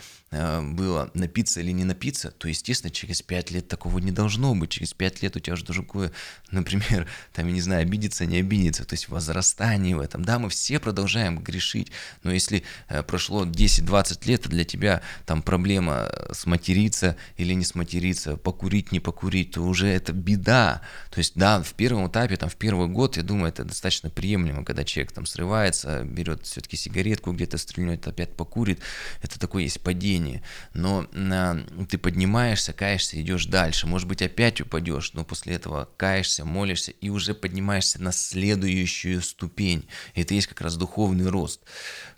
было 0.63 1.11
напиться 1.15 1.61
или 1.61 1.71
не 1.71 1.85
напиться, 1.85 2.31
то, 2.31 2.49
естественно, 2.49 2.91
через 2.91 3.23
5 3.23 3.51
лет 3.53 3.69
такого 3.69 3.99
не 3.99 4.13
должно 4.13 4.55
быть. 4.55 4.71
Через 4.71 4.93
5 4.95 5.23
лет 5.23 5.37
у 5.37 5.41
тебя 5.41 5.55
уже 5.55 5.65
другое, 5.65 6.13
например, 6.51 7.09
там, 7.33 7.47
я 7.47 7.53
не 7.53 7.61
знаю, 7.61 7.83
обидеться, 7.83 8.27
не 8.27 8.39
обидеться, 8.39 8.85
то 8.85 8.95
есть 8.95 9.09
возрастание 9.09 9.97
в 9.97 10.01
этом. 10.01 10.25
Да, 10.25 10.39
мы 10.39 10.49
все 10.49 10.79
продолжаем 10.79 11.39
грешить, 11.39 11.93
но 12.23 12.33
если 12.33 12.65
э, 12.89 13.03
прошло 13.03 13.45
10-20 13.45 14.27
лет, 14.27 14.49
для 14.49 14.65
тебя 14.65 15.03
там 15.27 15.43
проблема 15.43 16.09
э, 16.11 16.33
сматериться 16.35 17.17
или 17.37 17.55
не 17.55 17.65
сматериться, 17.65 18.37
покурить, 18.37 18.93
не 18.93 19.01
покурить, 19.01 19.53
то 19.53 19.63
уже 19.63 19.89
это 19.89 20.13
беда. 20.13 20.83
То 21.11 21.19
есть, 21.19 21.35
да, 21.37 21.63
в 21.63 21.75
первом 21.75 22.09
этапе, 22.09 22.37
там, 22.37 22.49
в 22.49 22.57
первый 22.57 22.89
год, 22.89 23.17
я 23.17 23.23
думаю, 23.23 23.49
это 23.49 23.65
достаточно 23.65 24.11
приемлемо, 24.11 24.65
когда 24.65 24.85
человек 24.85 25.13
там 25.13 25.27
срывается, 25.27 26.03
берет 26.05 26.45
все-таки 26.47 26.77
сигаретку, 26.77 27.33
где-то 27.33 27.59
стрельнет, 27.59 28.07
опять 28.07 28.35
покурит, 28.37 28.81
это 29.23 29.39
такое 29.39 29.65
есть 29.65 29.81
падение 29.81 30.24
падении, 30.25 30.43
но 30.73 31.07
э, 31.13 31.87
ты 31.89 31.99
поднимаешься, 31.99 32.73
каешься, 32.73 33.21
идешь 33.21 33.47
дальше. 33.47 33.87
Может 33.87 34.09
быть, 34.09 34.23
опять 34.23 34.61
упадешь, 34.61 35.13
но 35.15 35.25
после 35.25 35.55
этого 35.55 35.89
каешься, 35.97 36.45
молишься 36.45 36.93
и 36.93 37.09
уже 37.09 37.35
поднимаешься 37.35 38.03
на 38.03 38.13
следующую 38.13 39.23
ступень. 39.23 39.87
Это 40.15 40.35
есть 40.35 40.47
как 40.47 40.61
раз 40.61 40.77
духовный 40.77 41.29
рост 41.29 41.61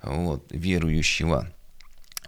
вот, 0.02 0.46
верующего. 0.50 1.52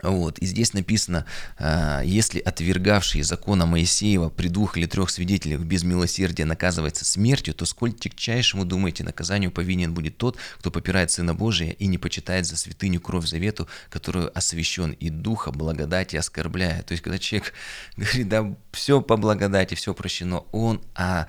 Вот. 0.03 0.39
И 0.39 0.47
здесь 0.47 0.73
написано, 0.73 1.25
а, 1.59 2.03
если 2.03 2.41
отвергавший 2.41 3.23
закона 3.23 3.67
Моисеева 3.67 4.29
при 4.29 4.49
двух 4.49 4.77
или 4.77 4.87
трех 4.87 5.11
свидетелях 5.11 5.61
без 5.61 5.83
милосердия 5.83 6.45
наказывается 6.45 7.05
смертью, 7.05 7.55
то 7.55 7.65
сколь 7.65 7.93
тягчайшему, 7.93 8.65
думаете, 8.65 9.05
наказанию 9.05 9.51
повинен 9.51 9.95
будет 9.95 10.17
тот, 10.17 10.37
кто 10.59 10.71
попирает 10.71 11.11
Сына 11.11 11.35
Божия 11.35 11.71
и 11.71 11.87
не 11.87 11.99
почитает 11.99 12.47
за 12.47 12.57
святыню 12.57 13.01
кровь 13.01 13.27
завету, 13.27 13.69
которую 13.91 14.37
освящен 14.37 14.93
и 14.93 15.11
духа 15.11 15.51
благодати 15.53 16.17
оскорбляет. 16.17 16.87
То 16.87 16.93
есть, 16.93 17.03
когда 17.03 17.19
человек 17.19 17.53
говорит, 17.97 18.29
да, 18.29 18.55
все 18.73 19.01
по 19.01 19.17
благодати, 19.17 19.75
все 19.75 19.95
прощено, 19.95 20.45
он 20.53 20.81
а, 20.95 21.27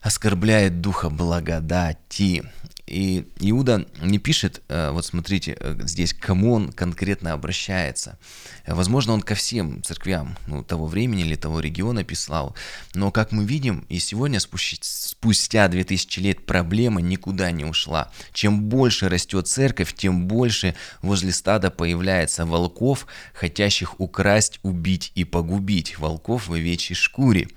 оскорбляет 0.00 0.80
духа 0.80 1.10
благодати. 1.10 2.44
И 2.88 3.28
Иуда 3.40 3.86
не 4.00 4.18
пишет, 4.18 4.62
э, 4.68 4.90
вот 4.90 5.04
смотрите, 5.04 5.56
э, 5.60 5.76
здесь, 5.84 6.14
к 6.14 6.20
кому 6.20 6.54
он 6.54 6.72
конкретно 6.72 7.32
обращается. 7.32 8.18
Возможно, 8.66 9.12
он 9.12 9.20
ко 9.20 9.34
всем 9.34 9.82
церквям 9.82 10.36
ну, 10.46 10.64
того 10.64 10.86
времени 10.86 11.22
или 11.22 11.34
того 11.34 11.60
региона 11.60 12.02
писал, 12.02 12.56
но, 12.94 13.10
как 13.10 13.30
мы 13.32 13.44
видим, 13.44 13.84
и 13.88 13.98
сегодня, 13.98 14.40
спустя 14.40 15.68
2000 15.68 16.20
лет, 16.20 16.46
проблема 16.46 17.00
никуда 17.02 17.50
не 17.50 17.64
ушла. 17.64 18.10
Чем 18.32 18.62
больше 18.62 19.08
растет 19.08 19.48
церковь, 19.48 19.94
тем 19.94 20.26
больше 20.26 20.74
возле 21.02 21.32
стада 21.32 21.70
появляется 21.70 22.46
волков, 22.46 23.06
хотящих 23.34 24.00
украсть, 24.00 24.60
убить 24.62 25.12
и 25.14 25.24
погубить. 25.24 25.98
Волков 25.98 26.48
в 26.48 26.54
овечьей 26.54 26.96
шкуре. 26.96 27.48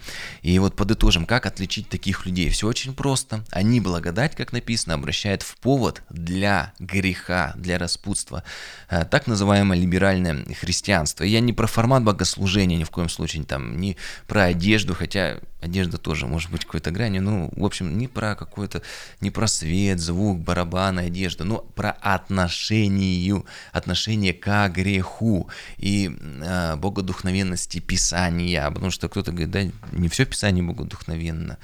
И 0.42 0.60
вот 0.60 0.76
подытожим, 0.76 1.26
как 1.26 1.46
отличить 1.46 1.88
таких 1.88 2.26
людей. 2.26 2.50
Все 2.50 2.68
очень 2.68 2.94
просто. 2.94 3.46
Они 3.52 3.80
благодать, 3.80 4.36
как 4.36 4.52
написано, 4.52 4.96
обращаются 4.96 5.21
превращает 5.22 5.44
в 5.44 5.56
повод 5.58 6.02
для 6.10 6.74
греха, 6.80 7.54
для 7.56 7.78
распутства. 7.78 8.44
Э, 8.90 9.06
так 9.06 9.28
называемое 9.28 9.78
либеральное 9.78 10.44
христианство. 10.60 11.24
Я 11.24 11.42
не 11.42 11.54
про 11.54 11.68
формат 11.68 12.04
богослужения 12.04 12.78
ни 12.78 12.84
в 12.84 12.90
коем 12.90 13.10
случае, 13.10 13.44
там, 13.44 13.80
не 13.80 13.98
про 14.28 14.46
одежду, 14.46 14.96
хотя 14.96 15.38
одежда 15.62 15.98
тоже 15.98 16.26
может 16.26 16.52
быть 16.52 16.66
какой-то 16.66 16.92
гранью, 16.92 17.22
ну, 17.22 17.52
в 17.56 17.64
общем, 17.64 17.98
не 17.98 18.08
про 18.08 18.36
какой-то, 18.36 18.82
не 19.22 19.30
про 19.32 19.48
свет, 19.48 20.00
звук, 20.00 20.40
барабаны, 20.40 21.02
одежда, 21.02 21.44
но 21.44 21.60
про 21.76 21.92
отношение, 21.92 23.44
отношение 23.72 24.34
к 24.34 24.70
греху 24.70 25.50
и 25.78 26.10
э, 26.20 26.76
богодухновенности 26.78 27.80
Писания, 27.80 28.70
потому 28.72 28.92
что 28.92 29.08
кто-то 29.08 29.32
говорит, 29.32 29.52
да, 29.52 29.62
не 29.92 30.08
все 30.08 30.26
Писание 30.26 30.64
богодухновенно, 30.64 31.58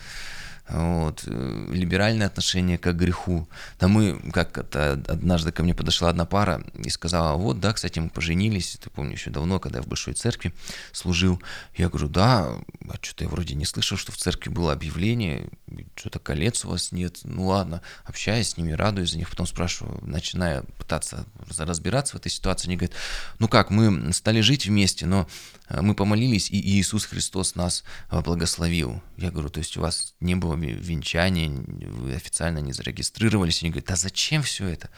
вот, 0.70 1.24
э, 1.26 1.68
либеральное 1.72 2.28
отношение 2.28 2.78
к 2.78 2.92
греху. 2.94 3.48
Да 3.80 3.88
мы, 3.88 4.20
как 4.34 4.58
это, 4.58 4.94
однажды 5.08 5.52
ко 5.52 5.64
мне 5.64 5.74
подошла 5.74 6.10
одна 6.10 6.26
пара 6.26 6.64
и 6.76 6.90
сказала, 6.90 7.38
вот, 7.38 7.60
да, 7.60 7.74
кстати, 7.74 8.00
мы 8.00 8.10
поженились, 8.10 8.78
ты 8.82 8.90
помню, 8.90 9.14
еще 9.14 9.30
давно, 9.30 9.60
когда 9.60 9.80
я 9.80 9.84
в 9.84 9.88
Большой 9.88 10.14
Церкви 10.14 10.54
служил. 10.92 11.42
Я 11.76 11.90
говорю, 11.90 12.10
да, 12.10 12.58
а 12.90 12.96
что-то 13.02 13.24
я 13.24 13.30
вроде 13.30 13.56
не 13.56 13.66
слышал, 13.66 13.98
что 13.98 14.12
в 14.12 14.18
церкви 14.18 14.50
было 14.50 14.74
объявление, 14.74 15.48
что-то 15.96 16.20
колец 16.20 16.66
у 16.66 16.70
вас 16.70 16.92
нет. 16.92 17.20
Ну 17.24 17.48
ладно, 17.48 17.82
общаюсь 18.04 18.50
с 18.50 18.58
ними, 18.58 18.72
радуюсь 18.72 19.12
за 19.12 19.18
них, 19.18 19.30
потом 19.30 19.48
спрашиваю, 19.48 20.00
начиная 20.02 20.64
пытаться 20.78 21.26
разбираться 21.58 22.14
в 22.14 22.20
этой 22.20 22.32
ситуации, 22.32 22.68
они 22.68 22.78
говорят, 22.78 22.96
ну 23.40 23.48
как, 23.48 23.70
мы 23.70 24.12
стали 24.14 24.42
жить 24.42 24.66
вместе, 24.66 25.06
но 25.06 25.28
э, 25.70 25.82
мы 25.82 25.96
помолились, 25.96 26.50
и 26.52 26.60
Иисус 26.60 27.06
Христос 27.06 27.56
нас 27.56 27.84
э, 28.10 28.20
благословил. 28.22 29.02
Я 29.18 29.32
говорю, 29.32 29.50
то 29.50 29.60
есть 29.60 29.78
у 29.78 29.82
вас 29.82 30.14
не 30.20 30.36
было 30.36 30.57
венчания, 30.62 31.50
вы 31.50 32.16
официально 32.16 32.60
не 32.60 32.74
зарегистрировались. 32.74 33.62
Они 33.62 33.72
говорят, 33.72 33.90
да 33.90 33.96
зачем 33.96 34.44
все 34.44 34.68
это? 34.68 34.90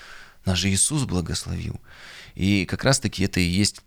Нас 0.45 0.57
же 0.57 0.69
Иисус 0.69 1.03
благословил. 1.03 1.79
И 2.35 2.65
как 2.65 2.83
раз-таки 2.83 3.23
это 3.23 3.39
и 3.39 3.43
есть 3.43 3.81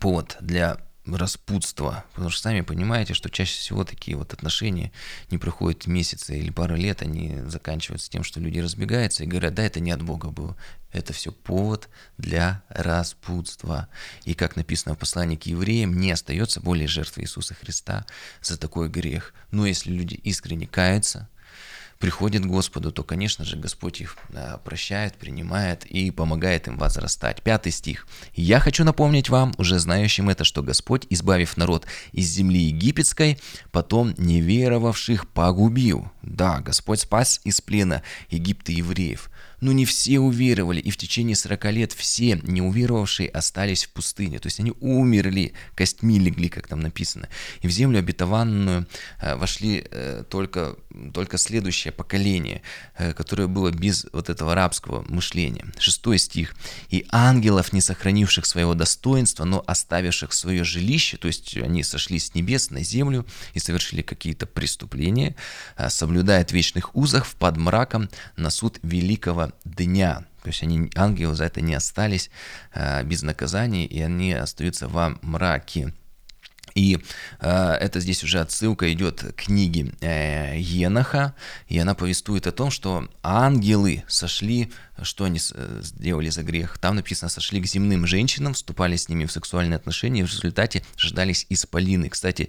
повод 0.00 0.36
для 0.40 0.78
распутства, 1.16 2.04
потому 2.12 2.30
что 2.30 2.42
сами 2.42 2.60
понимаете, 2.60 3.14
что 3.14 3.30
чаще 3.30 3.58
всего 3.58 3.84
такие 3.84 4.16
вот 4.16 4.32
отношения 4.32 4.92
не 5.30 5.38
проходят 5.38 5.86
месяцы 5.86 6.38
или 6.38 6.50
пары 6.50 6.76
лет, 6.76 7.02
они 7.02 7.40
заканчиваются 7.46 8.10
тем, 8.10 8.24
что 8.24 8.40
люди 8.40 8.58
разбегаются 8.58 9.24
и 9.24 9.26
говорят, 9.26 9.54
да, 9.54 9.62
это 9.62 9.80
не 9.80 9.90
от 9.90 10.02
Бога 10.02 10.30
было, 10.30 10.56
это 10.92 11.12
все 11.12 11.32
повод 11.32 11.88
для 12.16 12.62
распутства. 12.68 13.88
И 14.24 14.34
как 14.34 14.56
написано 14.56 14.94
в 14.94 14.98
послании 14.98 15.36
к 15.36 15.46
евреям, 15.46 15.98
не 15.98 16.12
остается 16.12 16.60
более 16.60 16.88
жертвы 16.88 17.22
Иисуса 17.22 17.54
Христа 17.54 18.06
за 18.42 18.56
такой 18.58 18.88
грех. 18.88 19.34
Но 19.50 19.66
если 19.66 19.90
люди 19.92 20.14
искренне 20.14 20.66
каются, 20.66 21.28
приходят 21.98 22.42
к 22.42 22.46
Господу, 22.46 22.92
то, 22.92 23.02
конечно 23.02 23.44
же, 23.44 23.56
Господь 23.56 24.00
их 24.00 24.16
прощает, 24.64 25.14
принимает 25.14 25.84
и 25.86 26.10
помогает 26.10 26.68
им 26.68 26.78
возрастать. 26.78 27.42
Пятый 27.42 27.72
стих. 27.72 28.06
«Я 28.34 28.60
хочу 28.60 28.84
напомнить 28.84 29.28
вам, 29.28 29.54
уже 29.58 29.78
знающим 29.78 30.28
это, 30.28 30.44
что 30.44 30.62
Господь, 30.62 31.06
избавив 31.10 31.56
народ 31.56 31.86
из 32.12 32.26
земли 32.26 32.60
египетской, 32.60 33.38
потом 33.70 34.14
неверовавших 34.16 35.28
погубил». 35.28 36.10
Да, 36.22 36.60
Господь 36.60 37.00
спас 37.00 37.40
из 37.44 37.60
плена 37.60 38.02
Египта 38.30 38.72
евреев– 38.72 39.30
но 39.60 39.72
не 39.72 39.84
все 39.84 40.18
уверовали, 40.18 40.80
и 40.80 40.90
в 40.90 40.96
течение 40.96 41.36
40 41.36 41.64
лет 41.72 41.92
все 41.92 42.40
неуверовавшие 42.42 43.28
остались 43.28 43.84
в 43.84 43.90
пустыне. 43.90 44.38
То 44.38 44.46
есть 44.46 44.60
они 44.60 44.72
умерли, 44.80 45.54
костьми 45.74 46.18
легли, 46.18 46.48
как 46.48 46.68
там 46.68 46.80
написано. 46.80 47.28
И 47.62 47.68
в 47.68 47.70
землю 47.70 47.98
обетованную 47.98 48.86
э, 49.20 49.36
вошли 49.36 49.84
э, 49.90 50.24
только, 50.28 50.76
только 51.12 51.38
следующее 51.38 51.92
поколение, 51.92 52.62
э, 52.96 53.12
которое 53.12 53.48
было 53.48 53.70
без 53.70 54.06
вот 54.12 54.30
этого 54.30 54.54
рабского 54.54 55.04
мышления. 55.08 55.66
Шестой 55.78 56.18
стих. 56.18 56.54
«И 56.90 57.06
ангелов, 57.10 57.72
не 57.72 57.80
сохранивших 57.80 58.46
своего 58.46 58.74
достоинства, 58.74 59.44
но 59.44 59.62
оставивших 59.66 60.32
свое 60.32 60.64
жилище, 60.64 61.16
то 61.16 61.28
есть 61.28 61.56
они 61.56 61.82
сошли 61.82 62.18
с 62.18 62.34
небес 62.34 62.70
на 62.70 62.82
землю 62.82 63.26
и 63.54 63.58
совершили 63.58 64.02
какие-то 64.02 64.46
преступления, 64.46 65.34
соблюдая 65.88 66.46
вечных 66.50 66.94
узах 66.96 67.26
под 67.26 67.56
мраком 67.56 68.08
на 68.36 68.50
суд 68.50 68.78
великого 68.82 69.47
дня. 69.64 70.24
То 70.42 70.48
есть 70.48 70.62
они, 70.62 70.90
ангелы 70.94 71.34
за 71.34 71.44
это 71.44 71.60
не 71.60 71.74
остались 71.74 72.30
э, 72.72 73.02
без 73.04 73.22
наказания, 73.22 73.86
и 73.86 74.00
они 74.00 74.32
остаются 74.32 74.88
во 74.88 75.18
мраке. 75.22 75.92
И 76.74 76.98
э, 77.40 77.72
это 77.80 78.00
здесь 78.00 78.22
уже 78.22 78.40
отсылка 78.40 78.92
идет 78.92 79.20
к 79.20 79.44
книге 79.44 79.92
э, 80.00 80.58
Еноха, 80.58 81.34
и 81.66 81.78
она 81.78 81.94
повествует 81.94 82.46
о 82.46 82.52
том, 82.52 82.70
что 82.70 83.08
ангелы 83.22 84.04
сошли 84.06 84.72
что 85.02 85.24
они 85.24 85.38
э, 85.52 85.80
сделали 85.82 86.28
за 86.30 86.42
грех. 86.42 86.78
Там 86.78 86.96
написано, 86.96 87.28
сошли 87.28 87.60
к 87.60 87.66
земным 87.66 88.06
женщинам, 88.06 88.54
вступали 88.54 88.96
с 88.96 89.08
ними 89.08 89.24
в 89.26 89.32
сексуальные 89.32 89.76
отношения, 89.76 90.20
и 90.20 90.24
в 90.24 90.30
результате 90.30 90.82
ждались 90.96 91.46
исполины. 91.48 92.08
Кстати, 92.08 92.48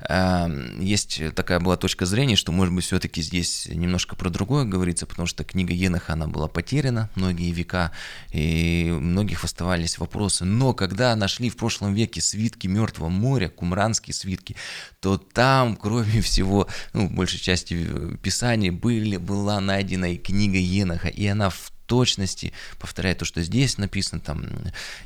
эм, 0.00 0.80
есть 0.80 1.20
такая 1.34 1.60
была 1.60 1.76
точка 1.76 2.06
зрения, 2.06 2.36
что, 2.36 2.52
может 2.52 2.74
быть, 2.74 2.84
все-таки 2.84 3.22
здесь 3.22 3.66
немножко 3.66 4.16
про 4.16 4.30
другое 4.30 4.64
говорится, 4.64 5.06
потому 5.06 5.26
что 5.26 5.44
книга 5.44 5.72
Еноха, 5.72 6.14
она 6.14 6.26
была 6.26 6.48
потеряна 6.48 7.10
многие 7.14 7.50
века, 7.52 7.92
и 8.32 8.92
у 8.96 9.00
многих 9.00 9.44
оставались 9.44 9.98
вопросы. 9.98 10.44
Но 10.44 10.72
когда 10.74 11.14
нашли 11.16 11.50
в 11.50 11.56
прошлом 11.56 11.94
веке 11.94 12.20
свитки 12.20 12.66
Мертвого 12.66 13.08
моря, 13.08 13.48
кумранские 13.48 14.14
свитки, 14.14 14.56
то 15.00 15.18
там, 15.18 15.76
кроме 15.76 16.20
всего, 16.22 16.68
ну, 16.92 17.08
большей 17.08 17.40
части 17.40 18.16
Писаний, 18.22 18.70
были, 18.70 19.16
была 19.16 19.60
найдена 19.60 20.12
и 20.12 20.16
книга 20.16 20.58
Еноха, 20.58 21.08
и 21.08 21.26
она 21.26 21.50
в 21.50 21.72
точности 21.90 22.52
повторяет 22.78 23.18
то, 23.18 23.24
что 23.24 23.42
здесь 23.42 23.76
написано 23.76 24.20
там, 24.20 24.46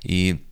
и 0.03 0.45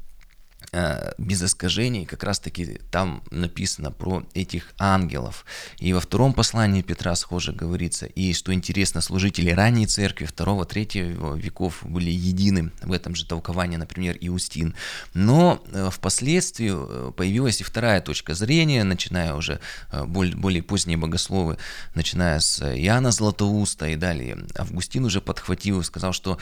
без 1.18 1.42
искажений, 1.42 2.06
как 2.06 2.24
раз-таки 2.24 2.80
там 2.90 3.22
написано 3.30 3.90
про 3.90 4.24
этих 4.32 4.72
ангелов. 4.78 5.44
И 5.78 5.92
во 5.92 6.00
втором 6.00 6.32
послании 6.32 6.80
Петра 6.80 7.14
схоже 7.14 7.52
говорится. 7.52 8.06
И 8.06 8.32
что 8.32 8.54
интересно, 8.54 9.02
служители 9.02 9.50
ранней 9.50 9.86
церкви, 9.86 10.24
второго, 10.24 10.64
третьего 10.64 11.36
веков 11.36 11.80
были 11.82 12.10
едины 12.10 12.70
в 12.82 12.92
этом 12.92 13.14
же 13.14 13.26
толковании, 13.26 13.76
например, 13.76 14.16
Иустин. 14.20 14.74
Но 15.12 15.62
э, 15.72 15.90
впоследствии 15.92 16.72
э, 16.72 17.12
появилась 17.12 17.60
и 17.60 17.64
вторая 17.64 18.00
точка 18.00 18.34
зрения, 18.34 18.82
начиная 18.84 19.34
уже 19.34 19.60
более 20.06 20.62
поздние 20.62 20.96
богословы, 20.96 21.58
начиная 21.94 22.40
с 22.40 22.62
Иоанна 22.62 23.10
Златоуста 23.10 23.88
и 23.88 23.96
далее. 23.96 24.38
Августин 24.56 25.04
уже 25.04 25.20
подхватил 25.20 25.80
и 25.80 25.84
сказал, 25.84 26.12
что 26.12 26.38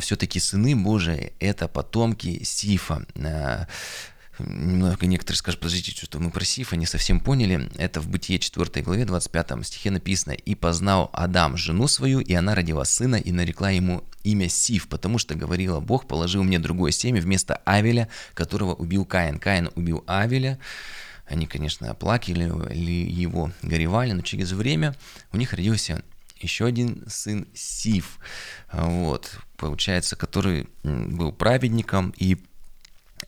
все-таки 0.00 0.40
сыны 0.40 0.74
Божии– 0.74 1.32
это 1.38 1.68
потомки 1.68 2.42
Сифа, 2.42 3.06
немного 4.38 5.06
некоторые 5.06 5.38
скажут, 5.38 5.60
подождите, 5.60 5.92
что 5.92 6.18
мы 6.18 6.30
про 6.30 6.44
Сифа 6.44 6.76
не 6.76 6.86
совсем 6.86 7.20
поняли. 7.20 7.70
Это 7.76 8.00
в 8.00 8.08
Бытие 8.08 8.38
4 8.38 8.82
главе 8.82 9.04
25 9.04 9.66
стихе 9.66 9.90
написано 9.90 10.32
«И 10.32 10.54
познал 10.54 11.10
Адам 11.12 11.56
жену 11.56 11.88
свою, 11.88 12.20
и 12.20 12.32
она 12.34 12.54
родила 12.54 12.84
сына, 12.84 13.16
и 13.16 13.32
нарекла 13.32 13.70
ему 13.70 14.04
имя 14.22 14.48
Сиф, 14.48 14.88
потому 14.88 15.18
что 15.18 15.34
говорила 15.34 15.80
Бог, 15.80 16.06
положил 16.06 16.42
мне 16.42 16.58
другое 16.58 16.92
семя 16.92 17.20
вместо 17.20 17.56
Авеля, 17.64 18.08
которого 18.34 18.74
убил 18.74 19.04
Каин. 19.04 19.38
Каин 19.38 19.70
убил 19.74 20.04
Авеля, 20.06 20.58
они, 21.26 21.46
конечно, 21.46 21.90
оплакивали 21.90 22.44
его, 22.74 23.52
горевали, 23.62 24.12
но 24.12 24.22
через 24.22 24.52
время 24.52 24.96
у 25.32 25.36
них 25.36 25.52
родился 25.52 26.02
еще 26.40 26.66
один 26.66 27.04
сын 27.06 27.46
Сиф, 27.54 28.18
вот, 28.72 29.38
получается, 29.56 30.16
который 30.16 30.68
был 30.82 31.32
праведником 31.32 32.14
и 32.16 32.38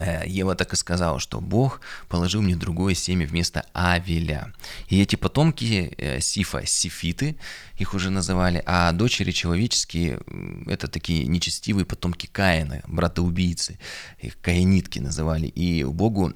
Ева 0.00 0.54
так 0.54 0.72
и 0.72 0.76
сказала, 0.76 1.20
что 1.20 1.40
Бог 1.40 1.80
положил 2.08 2.42
мне 2.42 2.56
другое 2.56 2.94
семя 2.94 3.26
вместо 3.26 3.64
Авеля. 3.72 4.52
И 4.88 5.00
эти 5.00 5.16
потомки 5.16 5.94
э, 5.96 6.20
Сифа, 6.20 6.66
сифиты, 6.66 7.36
их 7.76 7.94
уже 7.94 8.10
называли, 8.10 8.62
а 8.66 8.92
дочери 8.92 9.32
человеческие– 9.32 10.20
это 10.66 10.88
такие 10.88 11.26
нечестивые 11.26 11.84
потомки 11.84 12.26
Каина, 12.26 12.82
брата-убийцы, 12.86 13.78
их 14.20 14.40
каинитки 14.40 14.98
называли. 14.98 15.46
И 15.46 15.84
Богу, 15.84 16.32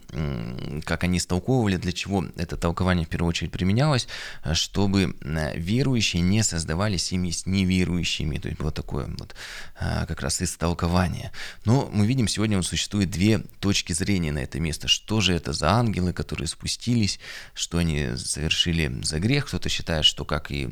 как 0.85 1.05
они 1.05 1.19
истолковывали, 1.19 1.77
для 1.77 1.93
чего 1.93 2.25
это 2.37 2.57
толкование 2.57 3.07
в 3.07 3.09
первую 3.09 3.31
очередь 3.31 3.53
применялось, 3.53 4.09
чтобы 4.53 5.17
э, 5.21 5.59
верующие 5.59 6.23
не 6.23 6.43
создавали 6.43 6.97
семьи 6.97 7.31
с 7.31 7.47
неверующими. 7.47 8.39
То 8.39 8.49
есть 8.49 8.61
было 8.61 8.73
такое 8.73 9.07
вот 9.19 9.35
как 9.79 10.21
раз 10.21 10.43
истолкование. 10.43 11.33
Но 11.65 11.89
мы 11.93 12.07
видим, 12.07 12.29
сегодня 12.29 12.57
вот 12.57 12.67
существует 12.67 13.11
две 13.11 13.43
точки 13.61 13.93
зрения 13.93 14.33
на 14.33 14.41
это 14.41 14.61
место. 14.61 14.89
Что 14.89 15.21
же 15.21 15.35
это 15.35 15.53
за 15.53 15.71
ангелы, 15.71 16.13
которые 16.13 16.49
спустились, 16.49 17.19
что 17.55 17.79
они 17.79 18.17
совершили 18.17 19.03
за 19.03 19.19
грех. 19.19 19.47
Кто-то 19.47 19.69
считает, 19.69 20.05
что 20.05 20.25
как 20.25 20.51
и 20.51 20.69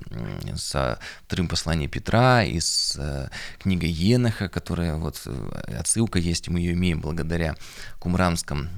со 0.56 0.98
вторым 1.26 1.48
посланием 1.48 1.90
Петра, 1.90 2.44
и 2.44 2.60
с 2.60 2.96
э, 2.98 3.28
книгой 3.58 3.90
Еноха, 3.90 4.48
которая 4.48 4.96
вот 4.96 5.22
э, 5.26 5.76
отсылка 5.78 6.18
есть, 6.18 6.48
мы 6.48 6.60
ее 6.60 6.72
имеем 6.74 7.00
благодаря 7.00 7.56
кумрамским 7.98 8.68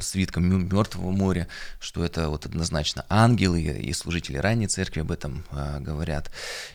свиткам 0.00 0.68
Мертвого 0.68 1.10
моря, 1.10 1.48
что 1.78 2.04
это 2.04 2.28
вот 2.28 2.46
однозначно 2.46 3.04
ангелы, 3.08 3.60
и 3.60 3.92
служители 3.92 4.36
ранней 4.36 4.66
церкви 4.66 5.00
об 5.00 5.10
этом 5.10 5.44
э, 5.50 5.80
говорят, 5.80 6.30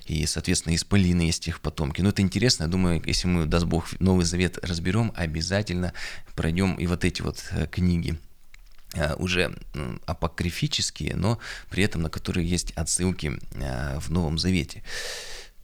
и, 0.06 0.26
соответственно, 0.26 0.76
исполины 0.76 1.22
есть 1.22 1.48
их 1.48 1.62
потомки. 1.62 2.02
Но 2.02 2.10
это 2.10 2.22
интересно, 2.22 2.64
я 2.64 2.70
думаю, 2.70 3.02
если 3.06 3.28
мы, 3.28 3.46
даст 3.46 3.66
Бог, 3.66 3.88
Новый 4.00 4.26
Завет 4.26 4.60
разберем, 4.64 5.12
обязательно 5.16 5.94
пройдем 6.36 6.76
и 6.76 6.88
вот 6.88 7.06
эти 7.06 7.22
вот 7.22 7.44
э, 7.52 7.68
книги 7.68 8.18
э, 8.94 9.16
уже 9.16 9.56
апокрифические, 10.06 11.16
но 11.16 11.40
при 11.70 11.84
этом 11.84 12.02
на 12.02 12.10
которые 12.10 12.48
есть 12.48 12.72
отсылки 12.72 13.40
э, 13.54 14.00
в 14.00 14.12
Новом 14.12 14.38
Завете. 14.38 14.84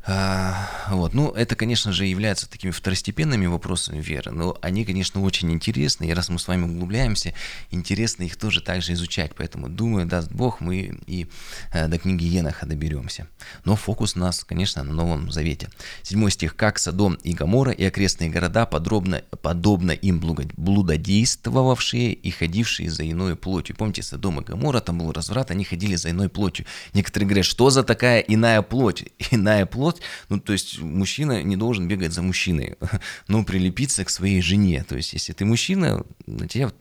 А, 0.04 0.68
вот. 0.90 1.14
Ну, 1.14 1.30
это, 1.32 1.56
конечно 1.56 1.92
же, 1.92 2.06
является 2.06 2.50
такими 2.50 2.72
второстепенными 2.72 3.46
вопросами 3.46 4.02
веры, 4.02 4.32
но 4.32 4.58
они, 4.62 4.84
конечно, 4.84 5.22
очень 5.22 5.52
интересны, 5.52 6.06
и 6.06 6.14
раз 6.14 6.30
мы 6.30 6.40
с 6.40 6.48
вами 6.48 6.64
углубляемся, 6.64 7.34
интересно 7.70 8.24
их 8.24 8.36
тоже 8.36 8.62
также 8.62 8.94
изучать, 8.94 9.34
поэтому, 9.36 9.70
думаю, 9.70 10.08
даст 10.08 10.32
Бог, 10.32 10.60
мы 10.60 11.00
и 11.06 11.28
э, 11.72 11.88
до 11.88 12.00
книги 12.00 12.24
Еноха 12.24 12.66
доберемся. 12.66 13.28
Но 13.64 13.76
фокус 13.76 14.16
у 14.16 14.20
нас, 14.20 14.44
конечно, 14.44 14.84
на 14.84 14.94
Новом 14.94 15.32
Завете. 15.32 15.70
Седьмой 16.02 16.32
стих. 16.32 16.56
«Как 16.56 16.80
Содом 16.80 17.16
и 17.16 17.34
Гамора 17.34 17.72
и 17.72 17.84
окрестные 17.84 18.30
города, 18.30 18.66
подробно, 18.66 19.24
подобно 19.42 19.92
им 19.92 20.20
блудодействовавшие 20.20 22.14
и 22.14 22.32
ходившие 22.32 22.90
за 22.90 23.10
иной 23.10 23.36
плотью». 23.36 23.76
Помните, 23.76 24.02
Содом 24.04 24.40
и 24.42 24.44
Гамора, 24.44 24.80
там 24.80 24.98
был 24.98 25.12
разврат, 25.12 25.52
они 25.52 25.64
ходили 25.64 25.96
за 25.96 26.10
иной 26.12 26.30
плотью. 26.30 26.66
Некоторые 26.94 27.28
говорят, 27.28 27.46
что 27.46 27.70
за 27.70 27.84
такая 27.84 28.20
иная 28.20 28.62
плоть? 28.62 29.06
Иная 29.32 29.66
плоть 29.66 29.91
плоть, 29.92 30.02
ну, 30.30 30.40
то 30.40 30.54
есть 30.54 30.80
мужчина 30.80 31.44
не 31.44 31.56
должен 31.56 31.88
бегать 31.88 32.14
за 32.14 32.22
мужчиной, 32.22 32.76
но 33.28 33.44
прилепиться 33.44 34.06
к 34.06 34.10
своей 34.10 34.42
жене. 34.42 34.84
То 34.88 34.96
есть, 34.96 35.14
если 35.14 35.34
ты 35.34 35.46
мужчина, 35.46 36.04
на 36.26 36.48
тебя 36.48 36.72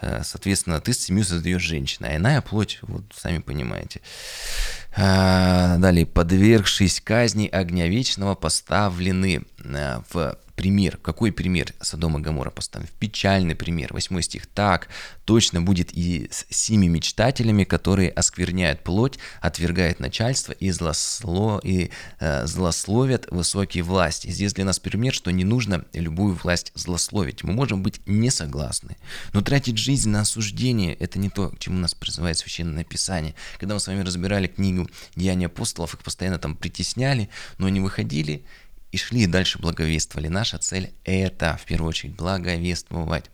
э, 0.00 0.22
соответственно, 0.24 0.80
ты 0.80 0.92
семью 0.92 1.24
создаешь 1.24 1.62
женщина, 1.62 2.08
а 2.08 2.16
иная 2.16 2.40
плоть, 2.40 2.78
вот 2.82 3.04
сами 3.14 3.38
понимаете. 3.38 4.00
А, 4.96 5.76
далее, 5.78 6.04
подвергшись 6.04 7.00
казни 7.00 7.46
огня 7.46 7.86
вечного, 7.86 8.34
поставлены 8.34 9.42
э, 9.64 10.00
в 10.10 10.36
пример. 10.60 10.98
Какой 10.98 11.32
пример 11.32 11.72
Содома 11.80 12.20
Гамора 12.20 12.50
поставим? 12.50 12.86
Печальный 12.98 13.54
пример. 13.54 13.94
Восьмой 13.94 14.22
стих. 14.22 14.46
Так 14.46 14.88
точно 15.24 15.62
будет 15.62 15.88
и 15.90 16.28
с 16.30 16.44
сими 16.50 16.86
мечтателями, 16.86 17.64
которые 17.64 18.10
оскверняют 18.10 18.84
плоть, 18.84 19.18
отвергают 19.40 20.00
начальство 20.00 20.52
и, 20.52 20.70
злосло, 20.70 21.62
и 21.64 21.90
э, 22.18 22.46
злословят 22.46 23.26
высокие 23.30 23.82
власти. 23.82 24.28
Здесь 24.28 24.52
для 24.52 24.66
нас 24.66 24.78
пример, 24.78 25.14
что 25.14 25.30
не 25.30 25.44
нужно 25.44 25.86
любую 25.94 26.34
власть 26.34 26.72
злословить. 26.74 27.42
Мы 27.42 27.54
можем 27.54 27.82
быть 27.82 28.02
не 28.04 28.28
согласны. 28.30 28.98
Но 29.32 29.40
тратить 29.40 29.78
жизнь 29.78 30.10
на 30.10 30.20
осуждение– 30.20 30.92
это 31.00 31.18
не 31.18 31.30
то, 31.30 31.48
к 31.48 31.58
чему 31.58 31.78
нас 31.78 31.94
призывает 31.94 32.36
Священное 32.36 32.84
Писание. 32.84 33.34
Когда 33.58 33.72
мы 33.72 33.80
с 33.80 33.86
вами 33.86 34.02
разбирали 34.02 34.46
книгу 34.46 34.90
«Деяния 35.16 35.46
апостолов», 35.46 35.94
их 35.94 36.02
постоянно 36.02 36.38
там 36.38 36.54
притесняли, 36.54 37.30
но 37.56 37.66
они 37.66 37.80
выходили 37.80 38.44
и 38.92 38.96
шли 38.96 39.22
и 39.22 39.26
дальше 39.26 39.58
благовествовали. 39.58 40.28
Наша 40.28 40.58
цель– 40.58 40.92
это, 41.04 41.56
в 41.56 41.64
первую 41.64 41.90
очередь, 41.90 42.16
благовествовать. 42.16 43.26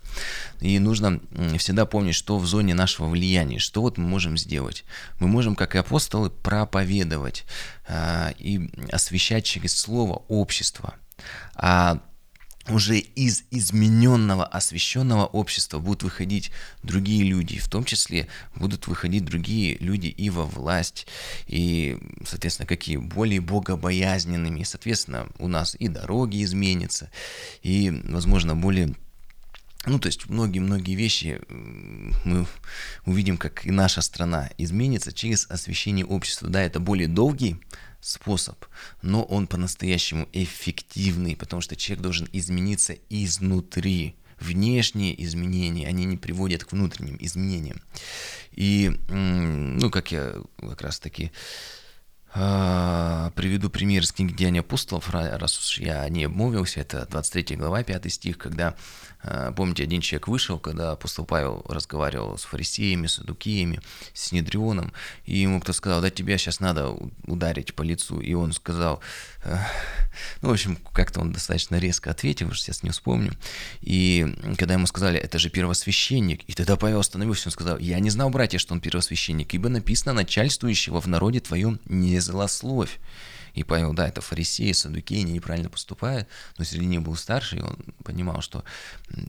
И 0.60 0.78
нужно 0.78 1.20
всегда 1.58 1.86
помнить, 1.86 2.14
что 2.14 2.38
в 2.38 2.46
зоне 2.46 2.74
нашего 2.74 3.08
влияния, 3.08 3.58
что 3.58 3.80
вот 3.80 3.98
мы 3.98 4.06
можем 4.06 4.36
сделать. 4.36 4.84
Мы 5.18 5.28
можем, 5.28 5.54
как 5.54 5.74
и 5.74 5.78
апостолы, 5.78 6.30
проповедовать 6.30 7.44
а, 7.88 8.34
и 8.38 8.70
освещать 8.90 9.44
через 9.44 9.78
слово 9.78 10.22
общество. 10.28 10.94
А 11.54 12.00
уже 12.68 12.98
из 12.98 13.44
измененного, 13.50 14.44
освященного 14.44 15.26
общества 15.26 15.78
будут 15.78 16.02
выходить 16.02 16.50
другие 16.82 17.24
люди, 17.24 17.58
в 17.58 17.68
том 17.68 17.84
числе 17.84 18.28
будут 18.54 18.86
выходить 18.86 19.24
другие 19.24 19.76
люди 19.78 20.08
и 20.08 20.30
во 20.30 20.44
власть, 20.44 21.06
и, 21.46 21.98
соответственно, 22.24 22.66
какие 22.66 22.96
более 22.96 23.40
богобоязненными, 23.40 24.60
и, 24.60 24.64
соответственно, 24.64 25.28
у 25.38 25.48
нас 25.48 25.76
и 25.78 25.88
дороги 25.88 26.42
изменятся, 26.42 27.10
и, 27.62 27.90
возможно, 28.04 28.56
более 28.56 28.94
ну, 29.86 30.00
то 30.00 30.06
есть 30.06 30.28
многие-многие 30.28 30.96
вещи 30.96 31.40
мы 31.48 32.44
увидим, 33.04 33.38
как 33.38 33.64
и 33.64 33.70
наша 33.70 34.00
страна 34.00 34.50
изменится 34.58 35.12
через 35.12 35.48
освещение 35.48 36.04
общества. 36.04 36.48
Да, 36.48 36.60
это 36.60 36.80
более 36.80 37.06
долгий 37.06 37.60
способ, 38.00 38.64
но 39.02 39.22
он 39.22 39.46
по-настоящему 39.46 40.28
эффективный, 40.32 41.36
потому 41.36 41.62
что 41.62 41.76
человек 41.76 42.02
должен 42.02 42.28
измениться 42.32 42.94
изнутри. 43.10 44.16
Внешние 44.38 45.24
изменения, 45.24 45.88
они 45.88 46.04
не 46.04 46.18
приводят 46.18 46.62
к 46.62 46.72
внутренним 46.72 47.16
изменениям. 47.18 47.80
И, 48.52 48.90
ну, 49.08 49.90
как 49.90 50.12
я 50.12 50.34
как 50.60 50.82
раз 50.82 51.00
таки 51.00 51.32
А, 52.38 53.05
приведу 53.36 53.68
пример 53.68 54.02
из 54.02 54.12
книги 54.12 54.32
«Деяния 54.32 54.60
апостолов», 54.60 55.10
раз 55.10 55.58
уж 55.58 55.78
я 55.78 56.08
не 56.08 56.24
обмолвился, 56.24 56.80
это 56.80 57.06
23 57.06 57.56
глава, 57.56 57.82
5 57.82 58.10
стих, 58.10 58.38
когда, 58.38 58.74
а, 59.22 59.52
помните, 59.52 59.82
один 59.82 60.00
человек 60.00 60.26
вышел, 60.26 60.58
когда 60.58 60.92
апостол 60.92 61.26
Павел 61.26 61.62
разговаривал 61.68 62.38
с 62.38 62.44
фарисеями, 62.44 63.06
с 63.06 63.16
садукеями, 63.16 63.80
с 64.14 64.32
Недрионом, 64.32 64.92
и 65.26 65.36
ему 65.36 65.60
кто 65.60 65.74
сказал, 65.74 66.00
да 66.00 66.10
тебя 66.10 66.38
сейчас 66.38 66.60
надо 66.60 66.96
ударить 67.26 67.74
по 67.74 67.82
лицу, 67.82 68.20
и 68.20 68.32
он 68.32 68.52
сказал, 68.52 69.00
ну, 70.40 70.48
в 70.48 70.52
общем, 70.52 70.78
как-то 70.92 71.20
он 71.20 71.32
достаточно 71.32 71.76
резко 71.76 72.10
ответил, 72.10 72.48
уже 72.48 72.60
сейчас 72.60 72.82
не 72.82 72.90
вспомню, 72.90 73.34
и 73.82 74.34
когда 74.56 74.74
ему 74.74 74.86
сказали, 74.86 75.18
это 75.18 75.38
же 75.38 75.50
первосвященник, 75.50 76.42
и 76.48 76.54
тогда 76.54 76.76
Павел 76.76 77.00
остановился, 77.00 77.48
он 77.48 77.52
сказал, 77.52 77.78
я 77.78 78.00
не 78.00 78.08
знал, 78.08 78.30
братья, 78.30 78.58
что 78.58 78.72
он 78.72 78.80
первосвященник, 78.80 79.52
ибо 79.52 79.68
написано 79.68 80.14
начальствующего 80.14 81.02
в 81.02 81.06
народе 81.06 81.40
твоем 81.40 81.78
не 81.84 82.18
злословь. 82.18 82.98
И 83.56 83.64
Павел, 83.64 83.94
да, 83.94 84.06
это 84.06 84.20
фарисеи, 84.20 84.72
садукеи, 84.72 85.22
они 85.22 85.32
неправильно 85.32 85.70
поступают, 85.70 86.28
но 86.58 86.64
среди 86.64 86.84
них 86.84 87.02
был 87.02 87.16
старший, 87.16 87.60
и 87.60 87.62
он 87.62 87.78
понимал, 88.04 88.42
что 88.42 88.64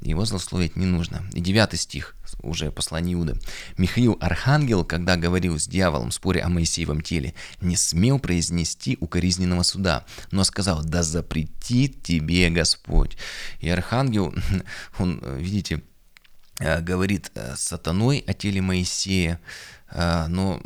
его 0.02 0.26
злословить 0.26 0.76
не 0.76 0.86
нужно. 0.86 1.26
И 1.34 1.40
девятый 1.40 1.80
стих, 1.80 2.13
уже 2.44 2.70
послание 2.70 3.16
Иуды. 3.16 3.40
Михаил 3.78 4.18
Архангел, 4.20 4.84
когда 4.84 5.16
говорил 5.16 5.58
с 5.58 5.66
дьяволом 5.66 6.10
в 6.10 6.13
споре 6.13 6.42
о 6.42 6.50
Моисеевом 6.50 7.00
теле, 7.00 7.34
не 7.62 7.78
смел 7.78 8.20
произнести 8.20 8.98
укоризненного 9.00 9.63
суда, 9.63 10.06
но 10.32 10.44
сказал, 10.44 10.84
да 10.84 11.04
запретит 11.04 12.04
тебе 12.04 12.50
Господь. 12.50 13.18
И 13.62 13.70
Архангел, 13.70 14.36
он, 15.00 15.24
видите, 15.38 15.82
э, 16.60 16.82
говорит 16.82 17.32
э, 17.34 17.56
сатаной 17.56 18.26
о 18.28 18.34
теле 18.34 18.62
Моисея, 18.62 19.40
но 19.93 20.62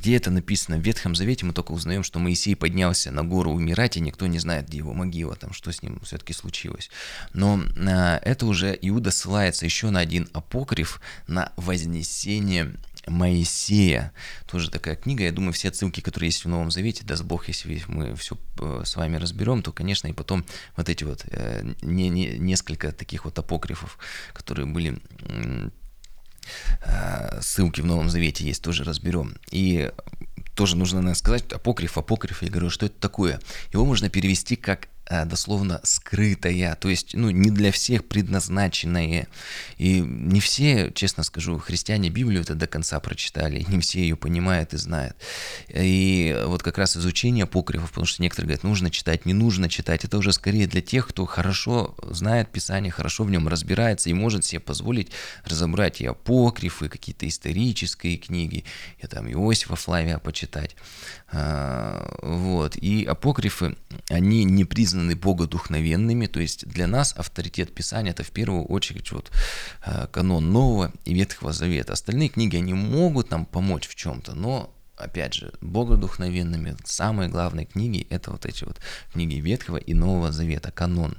где 0.00 0.16
это 0.16 0.30
написано? 0.30 0.76
В 0.76 0.82
Ветхом 0.82 1.14
Завете 1.14 1.46
мы 1.46 1.52
только 1.52 1.72
узнаем, 1.72 2.02
что 2.02 2.18
Моисей 2.18 2.54
поднялся 2.54 3.10
на 3.10 3.24
гору 3.24 3.50
умирать, 3.52 3.96
и 3.96 4.00
никто 4.00 4.26
не 4.26 4.38
знает, 4.38 4.68
где 4.68 4.78
его 4.78 4.92
могила, 4.92 5.36
там, 5.36 5.52
что 5.52 5.72
с 5.72 5.82
ним 5.82 6.00
все-таки 6.02 6.32
случилось. 6.32 6.90
Но 7.32 7.60
а, 7.76 8.18
это 8.22 8.46
уже 8.46 8.78
Иуда 8.82 9.10
ссылается 9.10 9.64
еще 9.64 9.90
на 9.90 10.00
один 10.00 10.28
апокриф, 10.32 11.00
на 11.26 11.52
вознесение 11.56 12.74
Моисея. 13.06 14.12
Тоже 14.46 14.70
такая 14.70 14.96
книга. 14.96 15.24
Я 15.24 15.32
думаю, 15.32 15.52
все 15.52 15.68
отсылки, 15.68 16.00
которые 16.00 16.28
есть 16.28 16.44
в 16.44 16.48
Новом 16.48 16.70
Завете, 16.70 17.04
даст 17.04 17.24
Бог, 17.24 17.48
если 17.48 17.82
мы 17.88 18.14
все 18.16 18.36
э, 18.60 18.82
с 18.84 18.96
вами 18.96 19.16
разберем, 19.16 19.62
то, 19.62 19.72
конечно, 19.72 20.08
и 20.08 20.12
потом 20.12 20.44
вот 20.76 20.88
эти 20.88 21.04
вот 21.04 21.24
э, 21.28 21.74
не, 21.82 22.08
не, 22.08 22.38
несколько 22.38 22.92
таких 22.92 23.24
вот 23.24 23.38
апокрифов, 23.38 23.98
которые 24.32 24.66
были 24.66 25.00
ссылки 27.40 27.80
в 27.80 27.86
Новом 27.86 28.10
Завете 28.10 28.44
есть, 28.44 28.62
тоже 28.62 28.84
разберем. 28.84 29.36
И 29.50 29.90
тоже 30.54 30.76
нужно 30.76 30.96
наверное, 30.96 31.14
сказать, 31.14 31.52
апокриф, 31.52 31.96
апокриф, 31.96 32.42
я 32.42 32.50
говорю, 32.50 32.68
что 32.68 32.86
это 32.86 33.00
такое? 33.00 33.40
Его 33.72 33.86
можно 33.86 34.10
перевести 34.10 34.56
как 34.56 34.88
дословно 35.10 35.80
скрытая, 35.82 36.76
то 36.76 36.88
есть 36.88 37.14
ну, 37.14 37.30
не 37.30 37.50
для 37.50 37.72
всех 37.72 38.04
предназначенная. 38.04 39.26
И 39.76 40.00
не 40.00 40.40
все, 40.40 40.92
честно 40.94 41.24
скажу, 41.24 41.58
христиане 41.58 42.10
Библию 42.10 42.42
это 42.42 42.54
до 42.54 42.68
конца 42.68 43.00
прочитали, 43.00 43.64
не 43.68 43.80
все 43.80 44.00
ее 44.00 44.16
понимают 44.16 44.72
и 44.72 44.76
знают. 44.76 45.16
И 45.68 46.40
вот 46.46 46.62
как 46.62 46.78
раз 46.78 46.96
изучение 46.96 47.44
апокрифов, 47.44 47.90
потому 47.90 48.06
что 48.06 48.22
некоторые 48.22 48.46
говорят, 48.46 48.62
нужно 48.62 48.90
читать, 48.90 49.26
не 49.26 49.32
нужно 49.32 49.68
читать, 49.68 50.04
это 50.04 50.16
уже 50.16 50.32
скорее 50.32 50.68
для 50.68 50.80
тех, 50.80 51.08
кто 51.08 51.26
хорошо 51.26 51.96
знает 52.02 52.50
Писание, 52.50 52.92
хорошо 52.92 53.24
в 53.24 53.30
нем 53.30 53.48
разбирается 53.48 54.10
и 54.10 54.14
может 54.14 54.44
себе 54.44 54.60
позволить 54.60 55.10
разобрать 55.44 56.00
и 56.00 56.06
апокрифы, 56.06 56.88
какие-то 56.88 57.26
исторические 57.26 58.16
книги, 58.16 58.64
и 58.98 59.06
там 59.06 59.28
Иосифа 59.28 59.74
Флавия 59.74 60.18
почитать. 60.18 60.76
А, 61.32 62.16
вот. 62.22 62.76
И 62.76 63.04
апокрифы, 63.04 63.76
они 64.08 64.44
не 64.44 64.64
признаны 64.64 64.99
богодухновенными, 65.14 66.26
то 66.26 66.40
есть 66.40 66.66
для 66.66 66.86
нас 66.86 67.14
авторитет 67.16 67.74
Писания 67.74 68.12
это 68.12 68.22
в 68.22 68.30
первую 68.30 68.64
очередь 68.64 69.12
вот 69.12 69.30
а, 69.82 70.06
канон 70.06 70.52
Нового 70.52 70.92
и 71.04 71.14
Ветхого 71.14 71.52
Завета. 71.52 71.92
Остальные 71.92 72.28
книги, 72.28 72.56
они 72.56 72.74
могут 72.74 73.30
нам 73.30 73.46
помочь 73.46 73.88
в 73.88 73.94
чем-то, 73.94 74.34
но 74.34 74.74
опять 75.00 75.34
же, 75.34 75.52
богодухновенными, 75.60 76.76
самые 76.84 77.28
главные 77.28 77.66
книги, 77.66 78.06
это 78.10 78.30
вот 78.30 78.46
эти 78.46 78.64
вот 78.64 78.78
книги 79.12 79.36
Ветхого 79.36 79.78
и 79.78 79.94
Нового 79.94 80.32
Завета, 80.32 80.70
канон. 80.70 81.16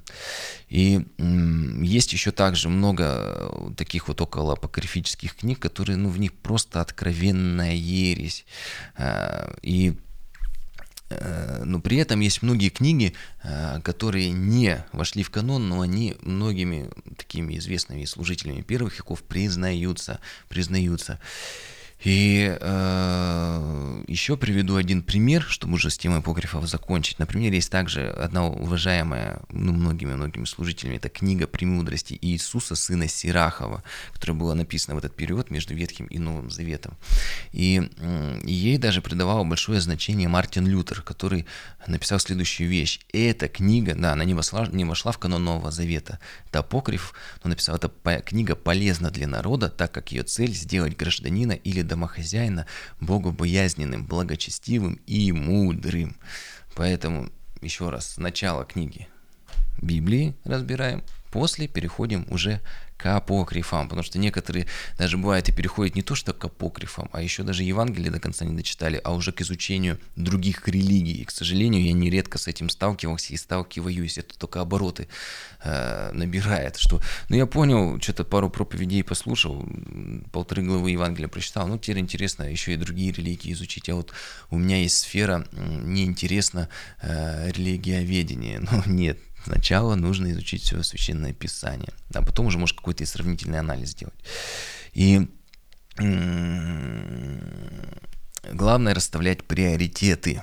И 0.69 1.05
есть 1.81 2.13
еще 2.13 2.31
также 2.31 2.69
много 2.69 3.73
таких 3.75 4.07
вот 4.07 4.21
около 4.21 4.53
апокрифических 4.53 5.35
книг, 5.35 5.59
которые, 5.59 5.97
ну, 5.97 6.09
в 6.09 6.19
них 6.19 6.33
просто 6.33 6.81
откровенная 6.81 7.73
ересь. 7.73 8.45
А, 8.95 9.53
и 9.61 9.89
э, 9.89 10.10
но 11.65 11.79
при 11.79 11.97
этом 11.97 12.19
есть 12.19 12.41
многие 12.41 12.69
книги, 12.69 13.13
а, 13.43 13.79
которые 13.81 14.31
не 14.31 14.83
вошли 14.91 15.23
в 15.23 15.29
канон, 15.29 15.69
но 15.69 15.81
они 15.81 16.15
многими 16.21 16.89
такими 17.17 17.57
известными 17.57 18.05
служителями 18.05 18.61
первых 18.61 18.97
веков 18.97 19.23
признаются, 19.23 20.19
признаются. 20.49 21.19
И 22.03 22.57
э, 22.59 24.03
еще 24.07 24.35
приведу 24.35 24.75
один 24.75 25.03
пример, 25.03 25.43
чтобы 25.43 25.75
уже 25.75 25.89
с 25.89 25.97
темой 25.97 26.19
апокрифов 26.19 26.67
закончить. 26.67 27.19
Например, 27.19 27.53
есть 27.53 27.71
также 27.71 28.09
одна 28.09 28.47
уважаемая 28.47 29.41
ну, 29.49 29.71
многими-многими 29.71 30.45
служителями, 30.45 30.95
это 30.95 31.09
книга 31.09 31.45
«Премудрости 31.45 32.17
Иисуса, 32.19 32.75
сына 32.75 33.07
Сирахова», 33.07 33.83
которая 34.13 34.37
была 34.37 34.55
написана 34.55 34.95
в 34.95 34.97
этот 34.97 35.15
период 35.15 35.51
между 35.51 35.75
Ветхим 35.75 36.07
и 36.07 36.17
Новым 36.17 36.49
Заветом. 36.49 36.97
И, 37.51 37.89
и 38.43 38.53
ей 38.53 38.77
даже 38.77 39.01
придавал 39.01 39.45
большое 39.45 39.79
значение 39.79 40.27
Мартин 40.27 40.65
Лютер, 40.65 41.01
который 41.01 41.45
написал 41.85 42.19
следующую 42.19 42.69
вещь. 42.69 42.99
Эта 43.13 43.47
книга, 43.47 43.93
да, 43.95 44.13
она 44.13 44.23
не 44.23 44.33
вошла, 44.33 44.65
не 44.67 44.85
вошла 44.85 45.11
в 45.11 45.19
канон 45.19 45.43
Нового 45.43 45.71
Завета, 45.71 46.19
это 46.47 46.59
апокриф, 46.59 47.13
но 47.43 47.49
написал, 47.49 47.75
эта 47.75 47.89
книга 48.21 48.55
полезна 48.55 49.11
для 49.11 49.27
народа, 49.27 49.69
так 49.69 49.91
как 49.91 50.11
ее 50.11 50.23
цель 50.23 50.53
сделать 50.53 50.97
гражданина 50.97 51.51
или 51.53 51.81
домохозяина 51.91 52.65
богобоязненным, 53.01 54.05
благочестивым 54.05 54.93
и 55.07 55.33
мудрым. 55.33 56.15
Поэтому, 56.73 57.29
еще 57.61 57.89
раз, 57.89 58.17
начало 58.17 58.63
книги 58.63 59.09
Библии 59.81 60.33
разбираем, 60.45 61.03
после 61.31 61.67
переходим 61.67 62.25
уже 62.29 62.61
к 63.01 63.15
апокрифам, 63.15 63.89
потому 63.89 64.03
что 64.03 64.19
некоторые 64.19 64.67
даже 64.97 65.17
бывает 65.17 65.49
и 65.49 65.51
переходят 65.51 65.95
не 65.95 66.03
то 66.03 66.13
что 66.13 66.33
к 66.33 66.45
апокрифам, 66.45 67.09
а 67.13 67.21
еще 67.21 67.41
даже 67.41 67.63
Евангелие 67.63 68.11
до 68.11 68.19
конца 68.19 68.45
не 68.45 68.55
дочитали, 68.55 69.01
а 69.03 69.13
уже 69.13 69.31
к 69.31 69.41
изучению 69.41 69.97
других 70.15 70.67
религий. 70.67 71.13
И, 71.13 71.25
к 71.25 71.31
сожалению, 71.31 71.83
я 71.83 71.93
нередко 71.93 72.37
с 72.37 72.47
этим 72.47 72.69
сталкивался 72.69 73.33
и 73.33 73.37
сталкиваюсь, 73.37 74.19
это 74.19 74.37
только 74.37 74.61
обороты 74.61 75.07
э, 75.63 76.11
набирает, 76.13 76.77
что, 76.77 77.01
ну 77.29 77.37
я 77.37 77.47
понял, 77.47 77.99
что-то 77.99 78.23
пару 78.23 78.51
проповедей 78.51 79.03
послушал, 79.03 79.65
полторы 80.31 80.61
главы 80.61 80.91
Евангелия 80.91 81.27
прочитал, 81.27 81.67
ну 81.67 81.79
теперь 81.79 81.99
интересно 81.99 82.43
еще 82.43 82.73
и 82.73 82.77
другие 82.77 83.11
религии 83.11 83.51
изучить, 83.53 83.89
а 83.89 83.95
вот 83.95 84.13
у 84.51 84.59
меня 84.59 84.77
есть 84.77 84.99
сфера, 84.99 85.47
мне 85.51 86.03
интересно 86.03 86.69
э, 87.01 87.49
религиоведение, 87.51 88.59
но 88.71 88.83
нет, 88.85 89.17
Сначала 89.43 89.95
нужно 89.95 90.31
изучить 90.31 90.63
все 90.63 90.83
священное 90.83 91.33
писание, 91.33 91.93
а 92.13 92.21
потом 92.21 92.45
уже 92.45 92.57
может 92.57 92.77
какой-то 92.77 93.05
сравнительный 93.05 93.59
анализ 93.59 93.89
сделать. 93.89 94.23
И 94.93 95.27
главное 98.51 98.93
расставлять 98.93 99.43
приоритеты. 99.43 100.41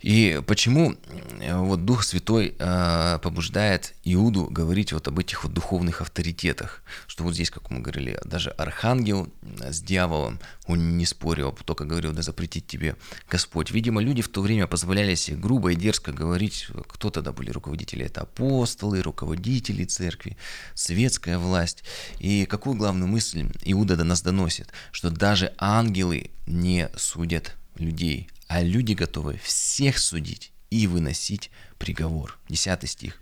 И 0.00 0.40
почему 0.46 0.94
э, 1.40 1.56
вот 1.56 1.84
Дух 1.84 2.04
Святой 2.04 2.54
э, 2.56 3.18
побуждает 3.20 3.94
Иуду 4.04 4.44
говорить 4.44 4.92
вот 4.92 5.08
об 5.08 5.18
этих 5.18 5.42
вот 5.42 5.52
духовных 5.52 6.02
авторитетах, 6.02 6.82
что 7.08 7.24
вот 7.24 7.34
здесь, 7.34 7.50
как 7.50 7.70
мы 7.70 7.80
говорили, 7.80 8.20
даже 8.24 8.50
архангел 8.50 9.28
э, 9.42 9.72
с 9.72 9.80
дьяволом, 9.80 10.38
он 10.66 10.96
не 10.96 11.04
спорил, 11.04 11.48
а 11.48 11.64
только 11.64 11.84
говорил, 11.84 12.12
да 12.12 12.22
запретить 12.22 12.66
тебе 12.68 12.94
Господь. 13.28 13.72
Видимо, 13.72 14.00
люди 14.00 14.22
в 14.22 14.28
то 14.28 14.40
время 14.40 14.68
позволяли 14.68 15.16
себе 15.16 15.36
грубо 15.36 15.72
и 15.72 15.76
дерзко 15.76 16.12
говорить, 16.12 16.68
кто 16.86 17.10
тогда 17.10 17.32
были 17.32 17.50
руководители, 17.50 18.06
это 18.06 18.20
апостолы, 18.20 19.02
руководители 19.02 19.84
церкви, 19.84 20.36
светская 20.74 21.38
власть. 21.38 21.82
И 22.20 22.46
какую 22.46 22.76
главную 22.76 23.08
мысль 23.08 23.50
Иуда 23.64 23.96
до 23.96 24.04
нас 24.04 24.22
доносит, 24.22 24.68
что 24.92 25.10
даже 25.10 25.52
ангелы 25.58 26.30
не 26.46 26.88
судят 26.96 27.56
людей, 27.78 28.28
а 28.48 28.62
люди 28.62 28.94
готовы 28.94 29.38
всех 29.42 29.98
судить 29.98 30.52
и 30.70 30.86
выносить 30.86 31.50
приговор. 31.78 32.38
Десятый 32.48 32.88
стих. 32.88 33.20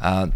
А 0.00 0.30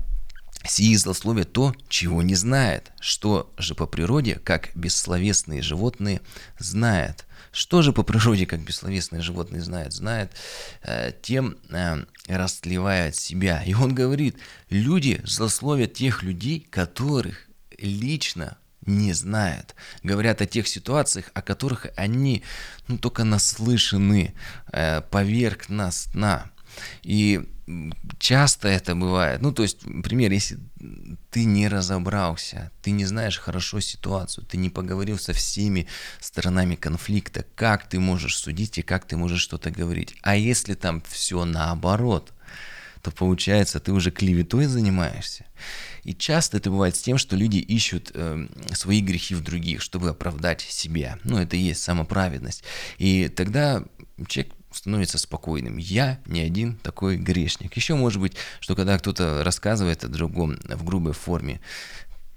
сии 0.64 0.94
злословие 0.94 1.44
то, 1.44 1.74
чего 1.88 2.22
не 2.22 2.34
знает, 2.34 2.92
что 3.00 3.52
же 3.58 3.74
по 3.74 3.86
природе, 3.86 4.36
как 4.36 4.70
бессловесные 4.74 5.62
животные, 5.62 6.20
знает. 6.58 7.26
Что 7.52 7.80
же 7.80 7.92
по 7.92 8.02
природе, 8.02 8.44
как 8.46 8.60
бессловесные 8.60 9.22
животные 9.22 9.62
знает? 9.62 9.92
Знает, 9.92 10.32
э, 10.82 11.12
тем 11.22 11.56
э, 11.70 12.04
растлевает 12.28 13.16
себя. 13.16 13.62
И 13.62 13.72
он 13.72 13.94
говорит, 13.94 14.36
люди 14.68 15.20
злословят 15.24 15.94
тех 15.94 16.22
людей, 16.22 16.60
которых 16.68 17.48
лично 17.78 18.58
не 18.86 19.12
знают. 19.12 19.74
Говорят 20.02 20.40
о 20.40 20.46
тех 20.46 20.68
ситуациях, 20.68 21.30
о 21.34 21.42
которых 21.42 21.86
они 21.96 22.42
ну, 22.88 22.98
только 22.98 23.24
наслышаны 23.24 24.34
э, 24.72 25.00
поверхностно. 25.02 26.50
И 27.02 27.48
часто 28.18 28.68
это 28.68 28.94
бывает. 28.94 29.40
Ну, 29.42 29.52
то 29.52 29.62
есть, 29.62 29.84
например, 29.84 30.30
если 30.30 30.58
ты 31.30 31.44
не 31.44 31.68
разобрался, 31.68 32.70
ты 32.82 32.92
не 32.92 33.04
знаешь 33.04 33.38
хорошо 33.38 33.80
ситуацию, 33.80 34.44
ты 34.44 34.56
не 34.56 34.70
поговорил 34.70 35.18
со 35.18 35.32
всеми 35.32 35.88
сторонами 36.20 36.76
конфликта, 36.76 37.44
как 37.54 37.88
ты 37.88 37.98
можешь 37.98 38.36
судить 38.36 38.78
и 38.78 38.82
как 38.82 39.06
ты 39.06 39.16
можешь 39.16 39.40
что-то 39.40 39.70
говорить. 39.70 40.14
А 40.22 40.36
если 40.36 40.74
там 40.74 41.02
все 41.08 41.44
наоборот, 41.44 42.32
то 43.06 43.12
получается, 43.12 43.78
ты 43.78 43.92
уже 43.92 44.10
клеветой 44.10 44.66
занимаешься. 44.66 45.44
И 46.02 46.12
часто 46.12 46.56
это 46.56 46.70
бывает 46.70 46.96
с 46.96 47.02
тем, 47.02 47.18
что 47.18 47.36
люди 47.36 47.58
ищут 47.58 48.10
э, 48.12 48.48
свои 48.72 49.00
грехи 49.00 49.36
в 49.36 49.44
других, 49.44 49.80
чтобы 49.80 50.08
оправдать 50.08 50.62
себя. 50.62 51.16
Ну, 51.22 51.38
это 51.38 51.54
и 51.56 51.60
есть 51.60 51.84
самоправедность. 51.84 52.64
И 52.98 53.28
тогда 53.28 53.84
человек 54.26 54.52
становится 54.72 55.18
спокойным. 55.18 55.76
Я 55.76 56.18
не 56.26 56.40
один 56.40 56.78
такой 56.78 57.16
грешник. 57.16 57.76
Еще 57.76 57.94
может 57.94 58.20
быть, 58.20 58.34
что 58.58 58.74
когда 58.74 58.98
кто-то 58.98 59.44
рассказывает 59.44 60.02
о 60.02 60.08
другом 60.08 60.58
в 60.64 60.82
грубой 60.82 61.12
форме, 61.12 61.60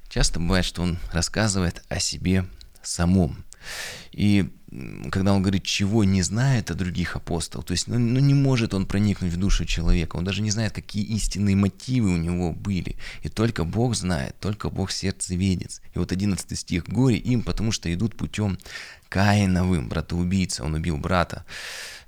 часто 0.08 0.40
бывает, 0.40 0.66
что 0.66 0.84
он 0.84 1.00
рассказывает 1.12 1.82
о 1.90 2.00
себе 2.00 2.46
самом. 2.84 3.44
И 4.12 4.52
когда 5.12 5.34
он 5.34 5.42
говорит, 5.42 5.64
чего 5.64 6.04
не 6.04 6.22
знает 6.22 6.70
о 6.70 6.76
других 6.76 7.16
апостолах, 7.16 7.66
то 7.66 7.72
есть 7.72 7.88
ну, 7.88 7.98
ну, 7.98 8.20
не 8.20 8.34
может 8.34 8.74
он 8.74 8.86
проникнуть 8.86 9.34
в 9.34 9.38
душу 9.38 9.66
человека, 9.66 10.18
он 10.18 10.24
даже 10.24 10.42
не 10.42 10.52
знает, 10.52 10.74
какие 10.74 11.04
истинные 11.04 11.56
мотивы 11.56 12.14
у 12.14 12.18
него 12.18 12.52
были. 12.52 12.96
И 13.24 13.30
только 13.30 13.64
Бог 13.64 13.96
знает, 13.96 14.36
только 14.40 14.70
Бог 14.70 14.92
сердце 14.92 15.36
видит. 15.36 15.82
И 15.96 16.00
вот 16.00 16.12
11 16.12 16.58
стих, 16.58 16.88
горе 16.88 17.18
им, 17.18 17.42
потому 17.42 17.72
что 17.72 17.92
идут 17.94 18.16
путем 18.16 18.58
Каиновым, 19.10 19.90
брата-убийца, 19.90 20.64
он 20.64 20.76
убил 20.76 20.98
брата. 20.98 21.46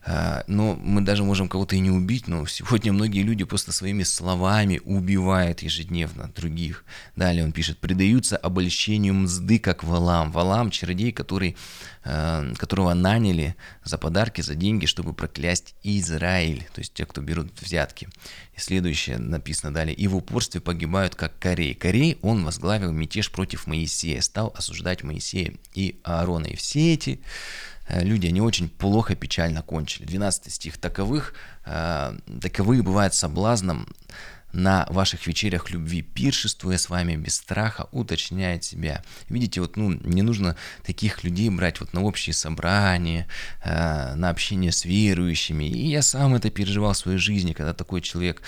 А, 0.04 0.44
но 0.48 0.76
мы 0.76 1.02
даже 1.02 1.24
можем 1.24 1.48
кого-то 1.48 1.76
и 1.76 1.80
не 1.80 1.92
убить, 1.92 2.28
но 2.28 2.48
сегодня 2.48 2.92
многие 2.92 3.22
люди 3.22 3.44
просто 3.44 3.72
своими 3.72 4.04
словами 4.04 4.82
убивают 4.84 5.62
ежедневно 5.62 6.32
других. 6.36 6.86
Далее 7.16 7.44
он 7.44 7.52
пишет, 7.52 7.78
предаются 7.78 8.36
обольщению 8.36 9.14
мзды, 9.14 9.60
как 9.60 9.84
валам. 9.84 10.32
Валам– 10.32 10.70
чародей, 10.72 11.12
который, 11.12 11.56
а, 12.04 12.51
которого 12.56 12.94
наняли 12.94 13.56
за 13.84 13.98
подарки, 13.98 14.42
за 14.42 14.56
деньги, 14.56 14.86
чтобы 14.86 15.14
проклясть 15.14 15.76
Израиль, 15.84 16.68
то 16.74 16.80
есть 16.80 16.94
те, 16.94 17.06
кто 17.06 17.22
берут 17.22 17.52
взятки. 17.62 18.10
И 18.56 18.60
следующее 18.60 19.18
написано 19.18 19.74
далее, 19.74 19.96
и 19.96 20.08
в 20.08 20.16
упорстве 20.16 20.62
погибают, 20.62 21.16
как 21.16 21.38
Корей. 21.40 21.74
Корей, 21.74 22.18
он 22.22 22.46
возглавил 22.46 22.92
мятеж 22.92 23.32
против 23.32 23.68
Моисея, 23.68 24.22
стал 24.22 24.54
осуждать 24.56 25.04
Моисея 25.04 25.54
и 25.74 26.00
Аарона. 26.04 26.48
И 26.48 26.56
все 26.56 26.94
эти 26.94 27.22
Э, 27.92 28.04
люди, 28.04 28.28
они 28.28 28.42
очень 28.42 28.70
плохо, 28.70 29.16
печально 29.16 29.62
кончили. 29.62 30.06
12 30.06 30.54
стих. 30.54 30.78
Таковых, 30.78 31.34
э, 31.66 32.18
таковые 32.42 32.82
бывают 32.82 33.14
соблазном 33.14 33.88
на 34.54 34.86
ваших 34.90 35.28
вечерях 35.28 35.72
любви, 35.72 36.02
пиршествуя 36.02 36.78
с 36.78 36.90
вами 36.90 37.16
без 37.16 37.36
страха, 37.36 37.88
уточняет 37.92 38.64
себя. 38.64 39.04
Видите, 39.30 39.62
вот 39.62 39.78
ну, 39.78 39.92
не 39.92 40.22
нужно 40.22 40.56
таких 40.84 41.24
людей 41.24 41.50
брать 41.50 41.80
вот 41.80 41.94
на 41.94 42.02
общие 42.02 42.34
собрания, 42.34 43.28
э, 43.64 44.16
на 44.16 44.30
общение 44.30 44.72
с 44.72 44.86
верующими. 44.86 45.66
И 45.66 45.88
я 45.88 46.02
сам 46.02 46.36
это 46.36 46.50
переживал 46.50 46.94
в 46.94 46.98
своей 46.98 47.18
жизни, 47.18 47.54
когда 47.54 47.74
такой 47.74 48.02
человек 48.02 48.42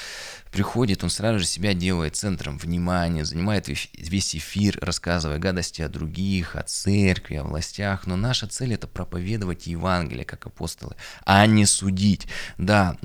приходит, 0.54 1.04
он 1.04 1.10
сразу 1.10 1.39
же 1.39 1.46
себя 1.46 1.74
делает 1.74 2.16
центром 2.16 2.58
внимания, 2.58 3.26
занимает 3.26 3.68
весь 3.68 4.36
эфир, 4.36 4.78
рассказывая 4.82 5.39
гадости 5.39 5.82
о 5.82 5.89
других, 5.89 6.56
о 6.56 6.63
церкви, 6.63 7.36
о 7.36 7.44
властях. 7.44 8.06
Но 8.06 8.16
наша 8.16 8.48
цель 8.48 8.74
это 8.74 8.88
проповедовать 8.88 9.68
Евангелие, 9.68 10.26
как 10.26 10.46
апостолы, 10.46 10.96
а 11.26 11.46
не 11.48 11.66
судить. 11.66 12.28
Да, 12.58 12.98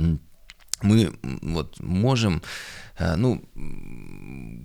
мы 0.83 1.13
вот 1.23 1.81
можем, 1.81 2.43
э, 2.99 3.17
ну, 3.17 3.45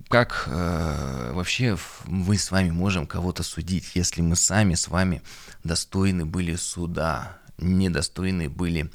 как 0.08 0.44
э, 0.46 1.32
вообще 1.32 1.76
мы 2.06 2.36
с 2.36 2.50
вами 2.50 2.70
можем 2.70 3.06
кого-то 3.06 3.42
судить, 3.42 3.92
если 3.94 4.22
мы 4.22 4.36
сами 4.36 4.74
с 4.74 4.88
вами 4.88 5.22
достойны 5.64 6.24
были 6.24 6.56
суда, 6.56 7.38
недостойны 7.58 8.48
были 8.48 8.90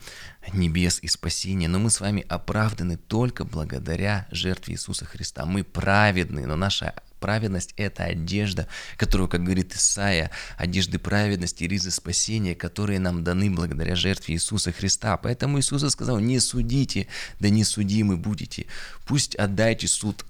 небес 0.53 0.99
и 1.01 1.07
спасения, 1.07 1.67
но 1.67 1.79
мы 1.79 1.89
с 1.89 1.99
вами 1.99 2.25
оправданы 2.27 2.97
только 2.97 3.43
благодаря 3.43 4.27
жертве 4.31 4.73
Иисуса 4.73 5.05
Христа. 5.05 5.45
Мы 5.45 5.63
праведны, 5.63 6.45
но 6.45 6.55
наша 6.55 6.93
праведность– 7.19 7.73
это 7.77 8.03
одежда, 8.03 8.67
которую, 8.97 9.29
как 9.29 9.43
говорит 9.43 9.75
Исаия, 9.75 10.31
одежды 10.57 10.99
праведности 10.99 11.63
ризы 11.65 11.91
спасения, 11.91 12.55
которые 12.55 12.99
нам 12.99 13.23
даны 13.23 13.49
благодаря 13.51 13.95
жертве 13.95 14.35
Иисуса 14.35 14.71
Христа. 14.71 15.17
Поэтому 15.17 15.59
Иисус 15.59 15.89
сказал, 15.91 16.19
не 16.19 16.39
судите, 16.39 17.07
да 17.39 17.49
не 17.49 17.63
судимы 17.63 18.17
будете. 18.17 18.65
Пусть 19.05 19.35
отдайте 19.35 19.87
суд 19.87 20.25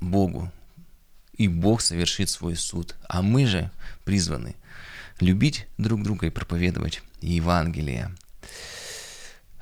Богу, 0.00 0.50
и 1.38 1.48
Бог 1.48 1.80
совершит 1.80 2.28
свой 2.30 2.56
суд. 2.56 2.96
А 3.08 3.22
мы 3.22 3.46
же 3.46 3.70
призваны 4.04 4.56
любить 5.20 5.66
друг 5.78 6.02
друга 6.02 6.26
и 6.26 6.30
проповедовать 6.30 7.02
Евангелие. 7.20 8.14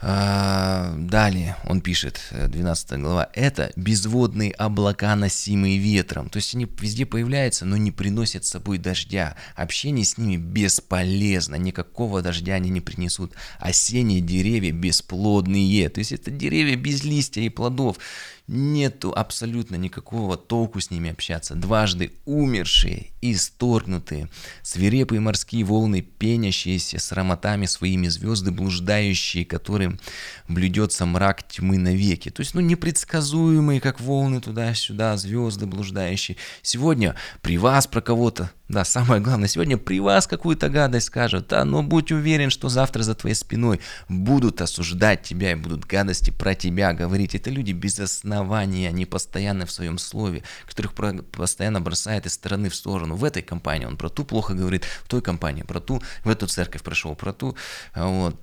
А, 0.08 0.94
далее 0.96 1.56
он 1.64 1.80
пишет, 1.80 2.20
12 2.30 2.92
э, 2.92 2.96
глава, 2.98 3.28
это 3.32 3.72
безводные 3.74 4.52
облака, 4.52 5.16
носимые 5.16 5.78
ветром. 5.78 6.28
То 6.28 6.36
есть 6.36 6.54
они 6.54 6.68
везде 6.80 7.04
появляются, 7.04 7.64
но 7.64 7.76
не 7.76 7.90
приносят 7.90 8.44
с 8.44 8.50
собой 8.50 8.78
дождя. 8.78 9.34
Общение 9.56 10.04
с 10.04 10.16
ними 10.16 10.36
бесполезно, 10.36 11.56
никакого 11.56 12.22
дождя 12.22 12.54
они 12.54 12.70
не 12.70 12.80
принесут. 12.80 13.32
Осенние 13.58 14.20
деревья 14.20 14.70
бесплодные, 14.70 15.88
то 15.88 15.98
есть 15.98 16.12
это 16.12 16.30
деревья 16.30 16.76
без 16.76 17.02
листья 17.02 17.40
и 17.40 17.48
плодов 17.48 17.96
нету 18.48 19.12
абсолютно 19.14 19.76
никакого 19.76 20.36
толку 20.36 20.80
с 20.80 20.90
ними 20.90 21.10
общаться. 21.10 21.54
Дважды 21.54 22.12
умершие, 22.24 23.08
исторгнутые, 23.20 24.28
свирепые 24.62 25.20
морские 25.20 25.64
волны, 25.64 26.02
пенящиеся 26.02 26.98
с 26.98 27.12
ароматами 27.12 27.66
своими 27.66 28.08
звезды, 28.08 28.52
блуждающие, 28.52 29.44
которым 29.44 29.98
блюдется 30.48 31.06
мрак 31.06 31.42
тьмы 31.48 31.78
навеки. 31.78 32.30
То 32.30 32.40
есть, 32.40 32.54
ну, 32.54 32.60
непредсказуемые, 32.60 33.80
как 33.80 34.00
волны 34.00 34.40
туда-сюда, 34.40 35.16
звезды 35.16 35.66
блуждающие. 35.66 36.36
Сегодня 36.62 37.16
при 37.42 37.58
вас 37.58 37.86
про 37.86 38.00
кого-то 38.00 38.50
да, 38.68 38.84
самое 38.84 39.22
главное, 39.22 39.46
сегодня 39.46 39.78
при 39.78 40.00
вас 40.00 40.26
какую-то 40.26 40.68
гадость 40.68 41.06
скажут, 41.06 41.48
да, 41.48 41.64
но 41.64 41.84
будь 41.84 42.10
уверен, 42.10 42.50
что 42.50 42.68
завтра 42.68 43.04
за 43.04 43.14
твоей 43.14 43.36
спиной 43.36 43.80
будут 44.08 44.60
осуждать 44.60 45.22
тебя 45.22 45.52
и 45.52 45.54
будут 45.54 45.84
гадости 45.84 46.30
про 46.32 46.56
тебя 46.56 46.92
говорить. 46.92 47.36
Это 47.36 47.48
люди 47.50 47.70
без 47.70 48.00
основания, 48.00 48.35
они 48.86 49.06
постоянно 49.06 49.66
в 49.66 49.72
своем 49.72 49.98
слове, 49.98 50.42
которых 50.66 50.94
постоянно 51.30 51.80
бросает 51.80 52.26
из 52.26 52.34
стороны 52.34 52.68
в 52.68 52.74
сторону. 52.74 53.16
В 53.16 53.24
этой 53.24 53.42
компании 53.42 53.86
он 53.86 53.96
про 53.96 54.08
ту 54.08 54.24
плохо 54.24 54.54
говорит, 54.54 54.84
в 55.04 55.08
той 55.08 55.22
компании 55.22 55.62
про 55.62 55.80
ту, 55.80 56.02
в 56.24 56.28
эту 56.28 56.46
церковь 56.46 56.82
прошел 56.82 57.14
про 57.14 57.32
ту, 57.32 57.56
вот. 57.94 58.36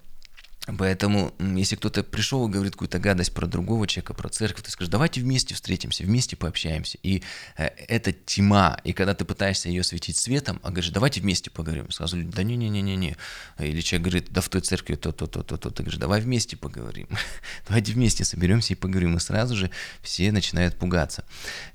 Поэтому, 0.65 1.33
если 1.39 1.75
кто-то 1.75 2.03
пришел 2.03 2.47
и 2.47 2.51
говорит 2.51 2.73
какую-то 2.73 2.97
гадость 2.97 3.33
про 3.33 3.47
другого 3.47 3.85
человека, 3.85 4.13
про 4.13 4.29
церковь, 4.29 4.63
ты 4.63 4.71
скажешь, 4.71 4.89
давайте 4.89 5.19
вместе 5.19 5.55
встретимся, 5.55 6.05
вместе 6.05 6.37
пообщаемся. 6.37 6.97
И 7.03 7.21
э, 7.57 7.65
это 7.65 8.13
тьма. 8.13 8.79
И 8.85 8.93
когда 8.93 9.13
ты 9.13 9.25
пытаешься 9.25 9.67
ее 9.67 9.83
светить 9.83 10.15
светом, 10.15 10.61
а 10.63 10.69
говоришь, 10.69 10.91
давайте 10.91 11.19
вместе 11.19 11.51
поговорим. 11.51 11.91
Сразу 11.91 12.15
люди, 12.15 12.31
да 12.33 12.43
не-не-не-не-не. 12.43 13.17
Или 13.59 13.81
человек 13.81 14.07
говорит, 14.07 14.27
да 14.31 14.39
в 14.39 14.47
той 14.47 14.61
церкви 14.61 14.95
то-то-то-то-то. 14.95 15.69
Ты 15.69 15.83
говоришь, 15.83 15.99
давай 15.99 16.21
вместе 16.21 16.55
поговорим. 16.55 17.09
давайте 17.67 17.91
вместе 17.91 18.23
соберемся 18.23 18.71
и 18.71 18.77
поговорим. 18.77 19.17
И 19.17 19.19
сразу 19.19 19.57
же 19.57 19.69
все 20.01 20.31
начинают 20.31 20.79
пугаться. 20.79 21.25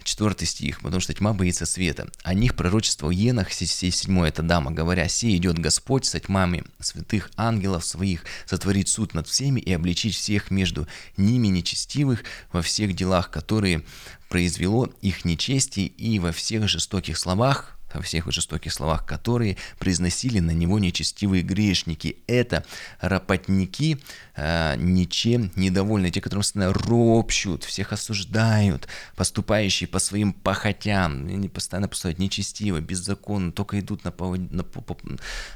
Четвертый 0.03 0.47
стих. 0.47 0.81
Потому 0.81 1.01
что 1.01 1.13
тьма 1.13 1.35
боится 1.35 1.67
света. 1.67 2.09
О 2.23 2.33
них 2.33 2.57
пророчество 2.57 3.11
Енах, 3.11 3.53
сей 3.53 3.91
седьмой, 3.91 4.31
это 4.31 4.43
дама, 4.43 4.71
говоря, 4.71 5.09
сей 5.09 5.37
идет 5.37 5.59
Господь 5.59 6.07
со 6.07 6.21
тьмами 6.21 6.65
святых 6.81 7.31
ангелов 7.37 7.85
своих, 7.85 8.25
сотворит 8.47 8.78
сотворить 8.79 8.89
суд 8.89 9.15
над 9.15 9.27
всеми 9.27 9.61
и 9.61 9.73
обличить 9.73 10.15
всех 10.15 10.51
между 10.51 10.87
ними 11.17 11.49
нечестивых 11.49 12.25
во 12.53 12.63
всех 12.63 12.95
делах, 12.95 13.31
которые 13.31 13.83
произвело 14.29 14.89
их 15.03 15.25
нечестие 15.25 15.87
и 15.87 16.19
во 16.19 16.33
всех 16.33 16.69
жестоких 16.69 17.19
словах, 17.19 17.78
во 17.95 18.03
всех 18.03 18.31
жестоких 18.31 18.73
словах, 18.73 19.07
которые 19.07 19.57
произносили 19.79 20.41
на 20.41 20.51
него 20.51 20.79
нечестивые 20.79 21.43
грешники. 21.43 22.19
Это 22.27 22.65
работники, 23.01 23.99
э, 24.37 24.77
ничем 24.77 25.51
недовольные, 25.57 26.11
те, 26.11 26.21
которым 26.21 26.43
постоянно 26.43 26.73
ропщут, 26.73 27.65
всех 27.65 27.93
осуждают, 27.93 28.89
поступающие 29.17 29.89
по 29.89 29.99
своим 29.99 30.33
похотям, 30.33 31.27
они 31.27 31.49
постоянно 31.49 31.89
поступают 31.89 32.19
нечестиво, 32.19 32.81
беззаконно, 32.81 33.53
только 33.53 33.81
идут 33.81 34.05
на 34.05 34.13
повод... 34.13 34.53
на... 34.53 34.65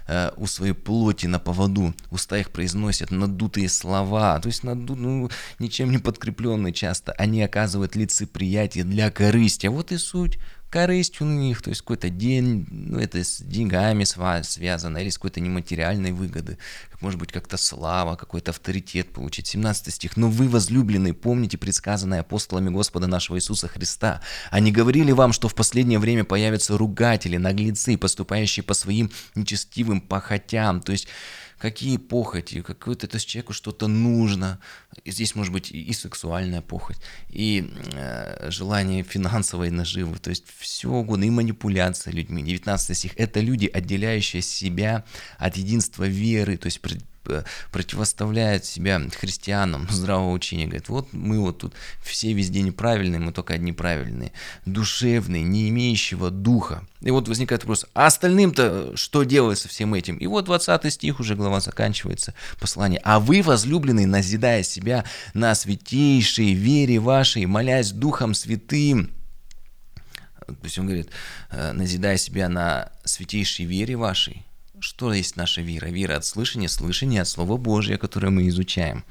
э, 0.06 0.32
у 0.36 0.46
своей 0.46 0.74
плоти 0.74 1.26
на 1.26 1.38
поводу, 1.38 1.94
уста 2.10 2.38
их 2.38 2.50
произносят 2.50 3.10
надутые 3.10 3.68
слова, 3.68 4.38
то 4.40 4.48
есть 4.48 4.64
наду... 4.64 4.96
ну, 4.96 5.30
ничем 5.58 5.90
не 5.90 5.98
подкрепленные 5.98 6.72
часто, 6.72 7.12
они 7.12 7.42
оказывают 7.42 7.96
лицеприятие 7.96 8.84
для 8.84 9.10
корысти. 9.10 9.66
А 9.66 9.70
вот 9.70 9.92
и 9.92 9.98
суть 9.98 10.38
корысть 10.72 11.20
у 11.20 11.24
них, 11.26 11.60
то 11.60 11.68
есть 11.68 11.82
какой-то 11.82 12.08
день, 12.08 12.66
ну, 12.70 12.98
это 12.98 13.22
с 13.22 13.42
деньгами 13.42 14.04
связано, 14.04 14.98
или 14.98 15.10
с 15.10 15.16
какой-то 15.16 15.38
нематериальной 15.40 16.12
выгоды, 16.12 16.56
может 17.02 17.20
быть, 17.20 17.30
как-то 17.30 17.58
слава, 17.58 18.16
какой-то 18.16 18.52
авторитет 18.52 19.12
получить. 19.12 19.46
17 19.48 19.92
стих. 19.92 20.16
«Но 20.16 20.30
вы, 20.30 20.48
возлюбленные, 20.48 21.12
помните 21.12 21.58
предсказанное 21.58 22.20
апостолами 22.20 22.70
Господа 22.70 23.06
нашего 23.06 23.36
Иисуса 23.36 23.68
Христа. 23.68 24.22
Они 24.50 24.72
говорили 24.72 25.12
вам, 25.12 25.32
что 25.32 25.48
в 25.48 25.54
последнее 25.54 25.98
время 25.98 26.24
появятся 26.24 26.78
ругатели, 26.78 27.36
наглецы, 27.36 27.98
поступающие 27.98 28.62
по 28.62 28.72
своим 28.72 29.10
нечестивым 29.34 30.00
похотям». 30.00 30.80
То 30.80 30.92
есть 30.92 31.06
какие 31.62 31.96
похоти, 31.96 32.60
какое-то 32.60 33.06
то 33.06 33.16
есть 33.16 33.28
человеку 33.28 33.52
что-то 33.52 33.86
нужно. 33.86 34.58
Здесь 35.06 35.36
может 35.36 35.52
быть 35.52 35.70
и 35.70 35.92
сексуальная 35.92 36.60
похоть, 36.60 36.96
и 37.30 37.72
э, 37.92 38.50
желание 38.50 39.04
финансовой 39.04 39.70
наживы, 39.70 40.18
то 40.18 40.30
есть 40.30 40.44
все 40.58 40.90
угодно, 40.90 41.22
и 41.22 41.30
манипуляция 41.30 42.12
людьми. 42.12 42.42
19 42.42 42.98
стих– 42.98 43.12
это 43.16 43.38
люди, 43.38 43.70
отделяющие 43.72 44.42
себя 44.42 45.04
от 45.38 45.56
единства 45.56 46.02
веры, 46.02 46.56
то 46.56 46.66
есть 46.66 46.80
противоставляет 47.70 48.64
себя 48.64 49.00
христианам 49.18 49.88
здравого 49.90 50.32
учения, 50.32 50.66
говорит, 50.66 50.88
вот 50.88 51.12
мы 51.12 51.40
вот 51.40 51.58
тут 51.58 51.74
все 52.02 52.32
везде 52.32 52.62
неправильные, 52.62 53.20
мы 53.20 53.32
только 53.32 53.54
одни 53.54 53.72
правильные, 53.72 54.32
душевные, 54.66 55.42
не 55.42 55.68
имеющего 55.68 56.30
духа. 56.30 56.86
И 57.00 57.10
вот 57.10 57.28
возникает 57.28 57.62
вопрос, 57.62 57.86
а 57.94 58.06
остальным-то 58.06 58.96
что 58.96 59.24
делать 59.24 59.58
со 59.58 59.68
всем 59.68 59.94
этим? 59.94 60.16
И 60.16 60.26
вот 60.26 60.44
20 60.44 60.92
стих 60.92 61.20
уже 61.20 61.34
глава 61.34 61.60
заканчивается, 61.60 62.34
послание. 62.60 63.00
А 63.04 63.18
вы, 63.18 63.42
возлюбленные, 63.42 64.06
назидая 64.06 64.62
себя 64.62 65.04
на 65.34 65.54
святейшей 65.54 66.52
вере 66.52 66.98
вашей, 67.00 67.46
молясь 67.46 67.90
Духом 67.92 68.34
Святым, 68.34 69.10
то 70.46 70.64
есть 70.64 70.78
он 70.78 70.86
говорит, 70.86 71.08
«Э, 71.50 71.72
назидая 71.72 72.16
себя 72.16 72.48
на 72.48 72.90
святейшей 73.04 73.64
вере 73.64 73.96
вашей, 73.96 74.44
что 74.82 75.12
есть 75.12 75.36
наша 75.36 75.62
вера? 75.62 75.86
Вера 75.86 76.16
от 76.16 76.24
слышания, 76.24 76.68
слышание 76.68 77.22
от 77.22 77.28
Слова 77.28 77.56
Божия, 77.56 77.98
которое 77.98 78.30
мы 78.30 78.48
изучаем. 78.48 79.04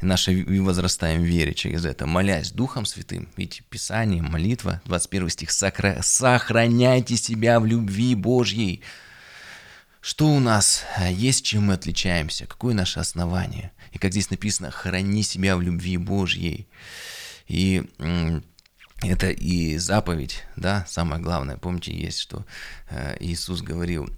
И 0.00 0.06
наша, 0.06 0.32
и 0.32 0.58
возрастаем 0.58 1.22
в 1.22 1.24
вере 1.24 1.54
через 1.54 1.84
это, 1.84 2.06
молясь 2.06 2.50
Духом 2.50 2.86
Святым. 2.86 3.28
Видите, 3.36 3.62
Писание, 3.68 4.22
молитва, 4.22 4.80
21 4.86 5.28
стих, 5.30 5.50
«Сохраняйте 5.52 7.16
себя 7.16 7.60
в 7.60 7.66
любви 7.66 8.14
Божьей». 8.14 8.82
Что 10.00 10.28
у 10.28 10.38
нас 10.38 10.84
есть, 11.10 11.44
чем 11.44 11.64
мы 11.64 11.74
отличаемся? 11.74 12.46
Какое 12.46 12.74
наше 12.74 13.00
основание? 13.00 13.72
И 13.92 13.98
как 13.98 14.12
здесь 14.12 14.30
написано, 14.30 14.70
храни 14.70 15.22
себя 15.22 15.56
в 15.56 15.62
любви 15.62 15.96
Божьей. 15.96 16.68
И 17.48 17.82
это 19.02 19.30
и 19.30 19.76
заповедь, 19.78 20.44
да, 20.54 20.86
самое 20.88 21.20
главное. 21.20 21.56
Помните, 21.56 21.92
есть, 21.92 22.20
что 22.20 22.46
э, 22.88 23.16
Иисус 23.20 23.62
говорил, 23.62 24.08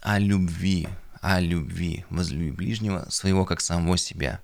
о 0.00 0.18
любви, 0.18 0.88
о 1.20 1.40
любви, 1.40 2.04
возлюби 2.10 2.50
ближнего 2.50 3.06
своего, 3.10 3.44
как 3.44 3.60
самого 3.60 3.98
себя 3.98 4.40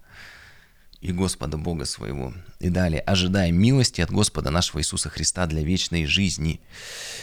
и 1.04 1.12
Господа 1.12 1.58
Бога 1.58 1.84
своего. 1.84 2.32
И 2.60 2.70
далее, 2.70 3.00
ожидая 3.00 3.52
милости 3.52 4.00
от 4.00 4.10
Господа 4.10 4.50
нашего 4.50 4.80
Иисуса 4.80 5.10
Христа 5.10 5.46
для 5.46 5.62
вечной 5.62 6.06
жизни. 6.06 6.62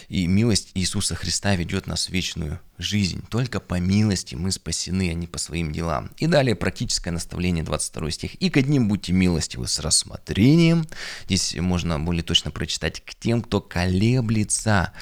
И 0.07 0.27
милость 0.27 0.69
Иисуса 0.75 1.15
Христа 1.15 1.55
ведет 1.55 1.87
нас 1.87 2.05
в 2.05 2.11
вечную 2.11 2.59
жизнь. 2.77 3.23
Только 3.31 3.59
по 3.59 3.79
милости 3.79 4.35
мы 4.35 4.51
спасены, 4.51 5.09
а 5.09 5.15
не 5.15 5.25
по 5.25 5.39
своим 5.39 5.71
делам. 5.71 6.11
И 6.17 6.27
далее 6.27 6.55
практическое 6.55 7.09
наставление, 7.09 7.63
22 7.63 8.11
стих. 8.11 8.35
«И 8.35 8.51
к 8.51 8.57
одним 8.57 8.87
будьте 8.87 9.13
милостивы 9.13 9.67
с 9.67 9.79
рассмотрением». 9.79 10.85
Здесь 11.25 11.55
можно 11.55 11.99
более 11.99 12.23
точно 12.23 12.51
прочитать 12.51 13.03
«к 13.03 13.15
тем, 13.15 13.41
кто 13.41 13.61
колеблется 13.61 14.93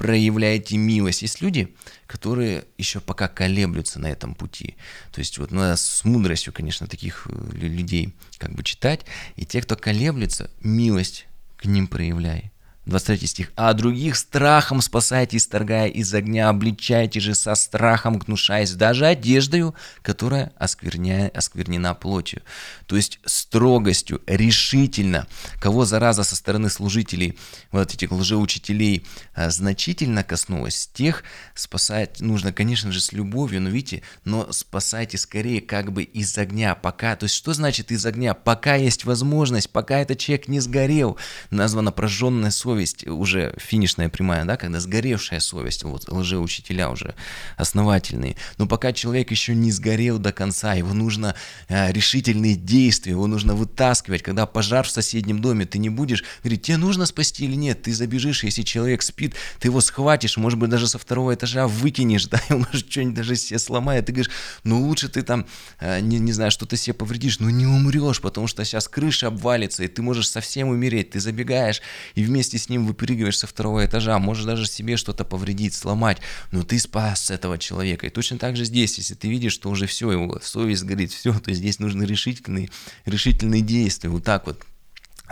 проявляете 0.00 0.78
милость. 0.78 1.20
Есть 1.20 1.42
люди, 1.42 1.74
которые 2.06 2.64
еще 2.78 3.00
пока 3.00 3.28
колеблются 3.28 4.00
на 4.00 4.06
этом 4.06 4.34
пути. 4.34 4.76
То 5.12 5.18
есть 5.18 5.36
вот 5.36 5.50
надо 5.50 5.76
с 5.76 6.04
мудростью, 6.06 6.54
конечно, 6.54 6.86
таких 6.86 7.26
э, 7.28 7.56
людей 7.56 8.14
как 8.38 8.54
бы 8.54 8.62
читать. 8.62 9.04
И 9.36 9.44
те, 9.44 9.60
кто 9.60 9.76
колеблется, 9.76 10.50
милость 10.62 11.26
к 11.58 11.66
ним 11.66 11.86
проявляй. 11.86 12.50
23 12.86 13.26
стих. 13.26 13.52
«А 13.56 13.72
других 13.74 14.16
страхом 14.16 14.80
спасайте, 14.80 15.36
исторгая 15.36 15.88
из 15.88 16.12
огня, 16.14 16.48
обличайте 16.48 17.20
же 17.20 17.34
со 17.34 17.54
страхом, 17.54 18.18
гнушаясь 18.18 18.72
даже 18.72 19.06
одеждою, 19.06 19.74
которая 20.02 20.52
оскверня... 20.56 21.30
осквернена 21.34 21.94
плотью». 21.94 22.42
То 22.86 22.96
есть 22.96 23.20
строгостью, 23.26 24.22
решительно. 24.26 25.26
Кого 25.60 25.84
зараза 25.84 26.24
со 26.24 26.34
стороны 26.34 26.70
служителей, 26.70 27.38
вот 27.70 27.92
этих 27.92 28.10
лжеучителей, 28.12 29.06
а, 29.34 29.50
значительно 29.50 30.24
коснулась, 30.24 30.88
тех 30.92 31.22
спасать 31.54 32.20
нужно, 32.20 32.52
конечно 32.52 32.92
же, 32.92 33.00
с 33.00 33.12
любовью, 33.12 33.60
но 33.60 33.68
видите, 33.68 34.02
но 34.24 34.50
спасайте 34.52 35.18
скорее 35.18 35.60
как 35.60 35.92
бы 35.92 36.02
из 36.02 36.36
огня, 36.38 36.74
пока. 36.74 37.14
То 37.14 37.24
есть 37.24 37.34
что 37.34 37.52
значит 37.52 37.92
из 37.92 38.06
огня? 38.06 38.32
Пока 38.32 38.74
есть 38.76 39.04
возможность, 39.04 39.70
пока 39.70 39.98
этот 39.98 40.18
человек 40.18 40.48
не 40.48 40.60
сгорел. 40.60 41.18
Названа 41.50 41.92
прожженная 41.92 42.50
совесть 42.50 42.69
совесть 42.70 43.04
уже 43.04 43.52
финишная 43.58 44.08
прямая, 44.08 44.44
да, 44.44 44.56
когда 44.56 44.78
сгоревшая 44.78 45.40
совесть, 45.40 45.82
вот 45.82 46.08
лжеучителя 46.08 46.88
уже 46.88 47.16
основательные. 47.56 48.36
Но 48.58 48.68
пока 48.68 48.92
человек 48.92 49.32
еще 49.32 49.56
не 49.56 49.72
сгорел 49.72 50.20
до 50.20 50.30
конца, 50.32 50.74
его 50.74 50.94
нужно 50.94 51.34
э, 51.68 51.90
решительные 51.90 52.54
действия, 52.54 53.12
его 53.12 53.26
нужно 53.26 53.56
вытаскивать. 53.56 54.22
Когда 54.22 54.46
пожар 54.46 54.86
в 54.86 54.90
соседнем 54.90 55.40
доме, 55.40 55.66
ты 55.66 55.78
не 55.78 55.88
будешь 55.88 56.22
говорить, 56.44 56.62
тебе 56.62 56.76
нужно 56.76 57.06
спасти 57.06 57.46
или 57.46 57.56
нет, 57.56 57.82
ты 57.82 57.92
забежишь, 57.92 58.44
если 58.44 58.62
человек 58.62 59.02
спит, 59.02 59.34
ты 59.58 59.66
его 59.66 59.80
схватишь, 59.80 60.36
может 60.36 60.56
быть, 60.60 60.70
даже 60.70 60.86
со 60.86 60.98
второго 60.98 61.34
этажа 61.34 61.66
выкинешь, 61.66 62.26
да, 62.30 62.40
и 62.48 62.52
он 62.52 62.66
может 62.72 62.88
что-нибудь 62.88 63.16
даже 63.16 63.34
себе 63.34 63.58
сломает, 63.58 64.06
ты 64.06 64.12
говоришь, 64.12 64.30
ну 64.62 64.80
лучше 64.80 65.08
ты 65.08 65.22
там, 65.22 65.44
э, 65.80 65.98
не, 65.98 66.20
не 66.20 66.32
знаю, 66.32 66.52
что-то 66.52 66.76
себе 66.76 66.94
повредишь, 66.94 67.40
но 67.40 67.50
не 67.50 67.66
умрешь, 67.66 68.20
потому 68.20 68.46
что 68.46 68.64
сейчас 68.64 68.86
крыша 68.86 69.26
обвалится, 69.26 69.82
и 69.82 69.88
ты 69.88 70.02
можешь 70.02 70.28
совсем 70.28 70.68
умереть, 70.68 71.10
ты 71.10 71.18
забегаешь, 71.18 71.82
и 72.14 72.22
вместе 72.22 72.59
с 72.60 72.68
ним 72.68 72.86
выпрыгиваешь 72.86 73.38
со 73.38 73.46
второго 73.46 73.84
этажа, 73.84 74.18
можешь 74.18 74.44
даже 74.44 74.66
себе 74.66 74.96
что-то 74.96 75.24
повредить, 75.24 75.74
сломать, 75.74 76.18
но 76.52 76.62
ты 76.62 76.78
спас 76.78 77.30
этого 77.30 77.58
человека. 77.58 78.06
И 78.06 78.10
точно 78.10 78.38
так 78.38 78.56
же 78.56 78.64
здесь, 78.64 78.98
если 78.98 79.14
ты 79.14 79.28
видишь, 79.28 79.52
что 79.52 79.70
уже 79.70 79.86
все, 79.86 80.12
его 80.12 80.38
совесть 80.42 80.84
горит, 80.84 81.12
все, 81.12 81.36
то 81.38 81.52
здесь 81.52 81.78
нужны 81.78 82.04
решительные, 82.04 82.70
решительные 83.04 83.62
действия, 83.62 84.10
вот 84.10 84.24
так 84.24 84.46
вот. 84.46 84.64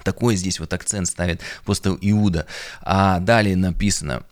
Такой 0.04 0.36
здесь 0.36 0.60
вот 0.60 0.72
акцент 0.72 1.08
ставит 1.08 1.40
апостол 1.62 1.98
Иуда. 2.00 2.46
А 2.82 3.18
далее 3.18 3.56
написано, 3.56 4.22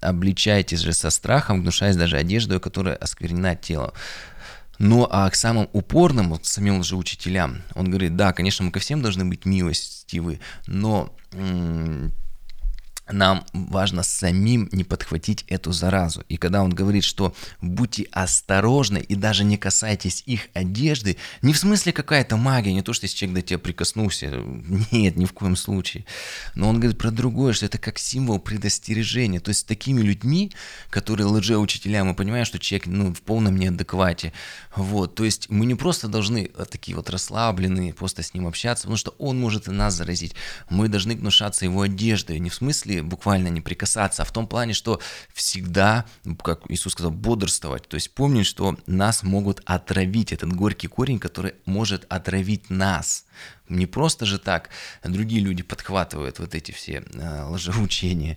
обличайтесь 0.00 0.80
же 0.80 0.92
со 0.92 1.10
страхом, 1.10 1.62
гнушаясь 1.62 1.96
даже 1.96 2.16
одеждой, 2.16 2.60
которая 2.60 2.96
осквернена 2.96 3.56
тело. 3.56 3.94
Ну 4.78 5.06
а 5.08 5.30
к 5.30 5.34
самым 5.34 5.68
упорным, 5.72 6.36
к 6.36 6.44
самим 6.44 6.82
же 6.82 6.96
учителям, 6.96 7.62
он 7.74 7.88
говорит, 7.88 8.16
да, 8.16 8.32
конечно, 8.32 8.64
мы 8.64 8.72
ко 8.72 8.80
всем 8.80 9.02
должны 9.02 9.24
быть 9.24 9.46
милостивы, 10.04 10.40
но 10.66 11.14
нам 13.10 13.44
важно 13.52 14.02
самим 14.02 14.68
не 14.72 14.82
подхватить 14.82 15.44
эту 15.48 15.72
заразу. 15.72 16.24
И 16.28 16.36
когда 16.36 16.62
он 16.62 16.70
говорит, 16.70 17.04
что 17.04 17.34
будьте 17.60 18.06
осторожны 18.12 18.98
и 18.98 19.14
даже 19.14 19.44
не 19.44 19.58
касайтесь 19.58 20.22
их 20.26 20.48
одежды, 20.54 21.18
не 21.42 21.52
в 21.52 21.58
смысле 21.58 21.92
какая-то 21.92 22.36
магия, 22.36 22.72
не 22.72 22.82
то, 22.82 22.92
что 22.92 23.04
если 23.04 23.16
человек 23.16 23.36
до 23.36 23.42
тебя 23.42 23.58
прикоснулся, 23.58 24.30
нет, 24.90 25.16
ни 25.16 25.26
в 25.26 25.32
коем 25.32 25.56
случае. 25.56 26.06
Но 26.54 26.68
он 26.68 26.80
говорит 26.80 26.98
про 26.98 27.10
другое, 27.10 27.52
что 27.52 27.66
это 27.66 27.78
как 27.78 27.98
символ 27.98 28.38
предостережения. 28.38 29.40
То 29.40 29.50
есть 29.50 29.60
с 29.60 29.64
такими 29.64 30.00
людьми, 30.00 30.52
которые 30.88 31.26
лжеучителя, 31.26 32.04
мы 32.04 32.14
понимаем, 32.14 32.46
что 32.46 32.58
человек 32.58 32.86
ну, 32.86 33.12
в 33.12 33.20
полном 33.20 33.56
неадеквате. 33.56 34.32
Вот, 34.74 35.14
то 35.14 35.24
есть 35.24 35.50
мы 35.50 35.66
не 35.66 35.74
просто 35.74 36.08
должны 36.08 36.50
э, 36.54 36.64
такие 36.70 36.96
вот 36.96 37.10
расслабленные 37.10 37.92
просто 37.92 38.22
с 38.22 38.34
ним 38.34 38.46
общаться, 38.46 38.84
потому 38.84 38.96
что 38.96 39.14
он 39.18 39.38
может 39.38 39.68
и 39.68 39.70
нас 39.70 39.94
заразить. 39.94 40.34
Мы 40.70 40.88
должны 40.88 41.14
гнушаться 41.14 41.64
его 41.64 41.82
одеждой, 41.82 42.38
не 42.38 42.50
в 42.50 42.54
смысле 42.54 42.93
смысле 42.94 43.02
буквально 43.02 43.48
не 43.48 43.60
прикасаться, 43.60 44.22
а 44.22 44.24
в 44.24 44.32
том 44.32 44.46
плане, 44.46 44.72
что 44.72 45.00
всегда, 45.32 46.04
как 46.42 46.62
Иисус 46.68 46.92
сказал, 46.92 47.10
бодрствовать. 47.10 47.88
То 47.88 47.96
есть 47.96 48.14
помнить, 48.14 48.46
что 48.46 48.76
нас 48.86 49.22
могут 49.22 49.60
отравить, 49.64 50.32
этот 50.32 50.52
горький 50.52 50.88
корень, 50.88 51.18
который 51.18 51.54
может 51.66 52.06
отравить 52.08 52.70
нас. 52.70 53.24
Не 53.68 53.86
просто 53.86 54.26
же 54.26 54.38
так 54.38 54.68
другие 55.02 55.40
люди 55.40 55.62
подхватывают 55.62 56.38
вот 56.38 56.54
эти 56.54 56.70
все 56.70 57.02
э, 57.14 57.44
лжеучения. 57.48 58.36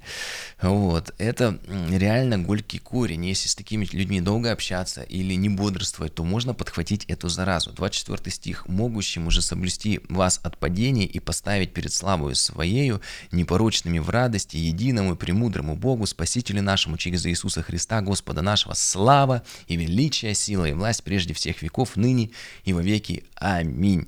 Вот. 0.62 1.14
Это 1.18 1.60
реально 1.90 2.40
горький 2.40 2.80
корень. 2.80 3.26
Если 3.26 3.50
с 3.50 3.56
такими 3.56 3.86
людьми 3.92 4.22
долго 4.22 4.52
общаться 4.52 5.02
или 5.02 5.34
не 5.34 5.50
бодрствовать, 5.50 6.16
то 6.16 6.24
можно 6.24 6.54
подхватить 6.54 7.04
эту 7.06 7.28
заразу. 7.28 7.72
24 7.72 8.32
стих. 8.32 8.68
«Могущим 8.68 9.28
уже 9.28 9.42
соблюсти 9.42 10.00
вас 10.08 10.40
от 10.44 10.58
падения 10.58 11.06
и 11.06 11.20
поставить 11.20 11.74
перед 11.74 11.92
славою 11.92 12.36
своею, 12.36 13.02
непорочными 13.32 14.00
в 14.00 14.10
радости 14.10 14.56
единому 14.56 15.14
и 15.14 15.18
премудрому 15.18 15.76
Богу, 15.76 16.06
Спасителю 16.06 16.62
нашему, 16.62 16.98
через 16.98 17.26
Иисуса 17.26 17.62
Христа, 17.64 18.02
Господа 18.02 18.42
нашего, 18.42 18.74
слава 18.76 19.44
и 19.68 19.76
величие, 19.76 20.34
сила 20.36 20.66
и 20.66 20.74
власть 20.74 21.04
прежде 21.04 21.34
всех 21.34 21.62
веков, 21.62 21.96
ныне 21.98 22.32
и 22.64 22.74
во 22.74 22.82
веки. 22.82 23.26
Аминь. 23.36 24.08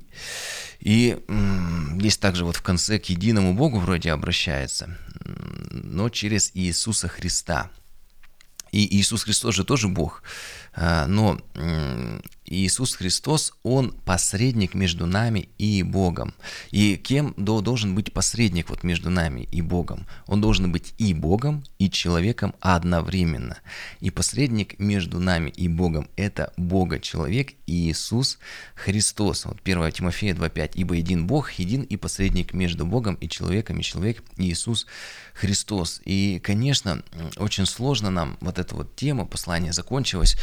И 0.80 1.09
здесь 1.98 2.18
также 2.18 2.44
вот 2.44 2.56
в 2.56 2.62
конце 2.62 2.98
к 2.98 3.06
единому 3.06 3.54
Богу 3.54 3.78
вроде 3.78 4.12
обращается, 4.12 4.96
но 5.70 6.08
через 6.08 6.50
Иисуса 6.54 7.08
Христа. 7.08 7.70
И 8.72 8.96
Иисус 8.96 9.24
Христос 9.24 9.54
же 9.54 9.64
тоже 9.64 9.88
Бог. 9.88 10.22
А, 10.72 11.06
но 11.06 11.38
Иисус 12.46 12.94
Христос, 12.94 13.54
Он 13.62 13.92
посредник 14.04 14.74
между 14.74 15.06
нами 15.06 15.48
и 15.56 15.82
Богом. 15.82 16.34
И 16.70 16.96
кем 16.96 17.34
должен 17.36 17.94
быть 17.94 18.12
посредник 18.12 18.70
вот 18.70 18.82
между 18.82 19.08
нами 19.10 19.48
и 19.52 19.62
Богом? 19.62 20.06
Он 20.26 20.40
должен 20.40 20.72
быть 20.72 20.94
и 20.98 21.14
Богом, 21.14 21.64
и 21.78 21.90
человеком 21.90 22.54
одновременно. 22.60 23.58
И 24.00 24.10
посредник 24.10 24.78
между 24.78 25.20
нами 25.20 25.50
и 25.50 25.68
Богом– 25.68 26.08
это 26.16 26.52
Бога-человек 26.56 27.52
Иисус 27.66 28.38
Христос. 28.74 29.44
Вот 29.44 29.58
1 29.62 29.92
Тимофея 29.92 30.34
2.5. 30.34 30.72
«Ибо 30.74 30.94
един 30.96 31.26
Бог, 31.26 31.52
един 31.52 31.82
и 31.82 31.96
посредник 31.96 32.52
между 32.52 32.84
Богом 32.84 33.14
и 33.14 33.28
человеком, 33.28 33.78
и 33.78 33.82
человек 33.82 34.22
Иисус 34.36 34.86
Христос». 35.34 36.00
И, 36.04 36.40
конечно, 36.42 37.02
очень 37.36 37.66
сложно 37.66 38.10
нам 38.10 38.38
вот 38.40 38.58
эта 38.60 38.74
вот 38.74 38.96
тема 38.96 39.26
послания 39.26 39.72
закончилась, 39.72 40.36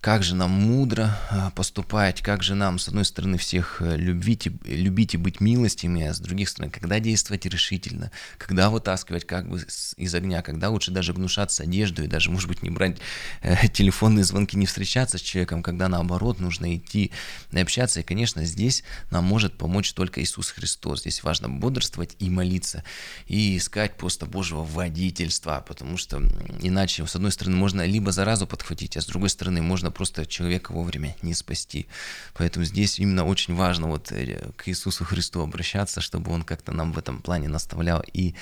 как 0.00 0.22
же 0.22 0.34
нам 0.34 0.50
мудро 0.50 1.18
а, 1.30 1.50
поступать, 1.50 2.22
как 2.22 2.42
же 2.42 2.54
нам, 2.54 2.78
с 2.78 2.88
одной 2.88 3.04
стороны, 3.04 3.38
всех 3.38 3.80
э, 3.80 3.96
любить 3.96 4.46
и, 4.46 4.50
любить 4.64 5.14
и 5.14 5.16
быть 5.16 5.40
милостями, 5.40 6.04
а 6.04 6.14
с 6.14 6.20
других 6.20 6.48
сторон, 6.48 6.70
когда 6.70 7.00
действовать 7.00 7.46
решительно, 7.46 8.10
когда 8.38 8.70
вытаскивать 8.70 9.26
как 9.26 9.48
бы 9.48 9.64
из 9.96 10.14
огня, 10.14 10.42
когда 10.42 10.70
лучше 10.70 10.90
даже 10.90 11.12
гнушаться 11.12 11.62
одежду 11.62 12.04
и 12.04 12.06
даже, 12.06 12.30
может 12.30 12.48
быть, 12.48 12.62
не 12.62 12.70
брать 12.70 12.98
э, 13.42 13.68
телефонные 13.72 14.24
звонки, 14.24 14.56
не 14.56 14.66
встречаться 14.66 15.18
с 15.18 15.22
человеком, 15.22 15.62
когда 15.62 15.88
наоборот 15.88 16.40
нужно 16.40 16.76
идти 16.76 17.12
и 17.50 17.58
общаться. 17.58 18.00
И, 18.00 18.02
конечно, 18.02 18.44
здесь 18.44 18.84
нам 19.10 19.24
может 19.24 19.58
помочь 19.58 19.92
только 19.92 20.22
Иисус 20.22 20.50
Христос. 20.50 21.00
Здесь 21.00 21.22
важно 21.22 21.48
бодрствовать 21.48 22.16
и 22.18 22.30
молиться, 22.30 22.84
и 23.26 23.56
искать 23.56 23.96
просто 23.96 24.26
Божьего 24.26 24.64
водительства, 24.64 25.64
потому 25.66 25.96
что 25.96 26.22
иначе, 26.60 27.06
с 27.06 27.16
одной 27.16 27.32
стороны, 27.32 27.56
можно 27.64 27.86
либо 27.86 28.12
заразу 28.12 28.46
подхватить, 28.46 28.98
а 28.98 29.00
с 29.00 29.06
другой 29.06 29.30
стороны, 29.30 29.62
можно 29.62 29.90
просто 29.90 30.26
человека 30.26 30.72
вовремя 30.72 31.16
не 31.22 31.32
спасти. 31.32 31.86
Поэтому 32.34 32.66
здесь 32.66 32.98
именно 32.98 33.24
очень 33.24 33.54
важно 33.54 33.88
вот 33.88 34.12
э, 34.12 34.50
к 34.56 34.68
Иисусу 34.68 35.04
Христу 35.06 35.40
обращаться, 35.40 36.02
чтобы 36.02 36.30
Он 36.30 36.42
как-то 36.42 36.72
нам 36.72 36.92
в 36.92 36.98
этом 36.98 37.22
плане 37.22 37.48
наставлял 37.48 38.04
и 38.12 38.34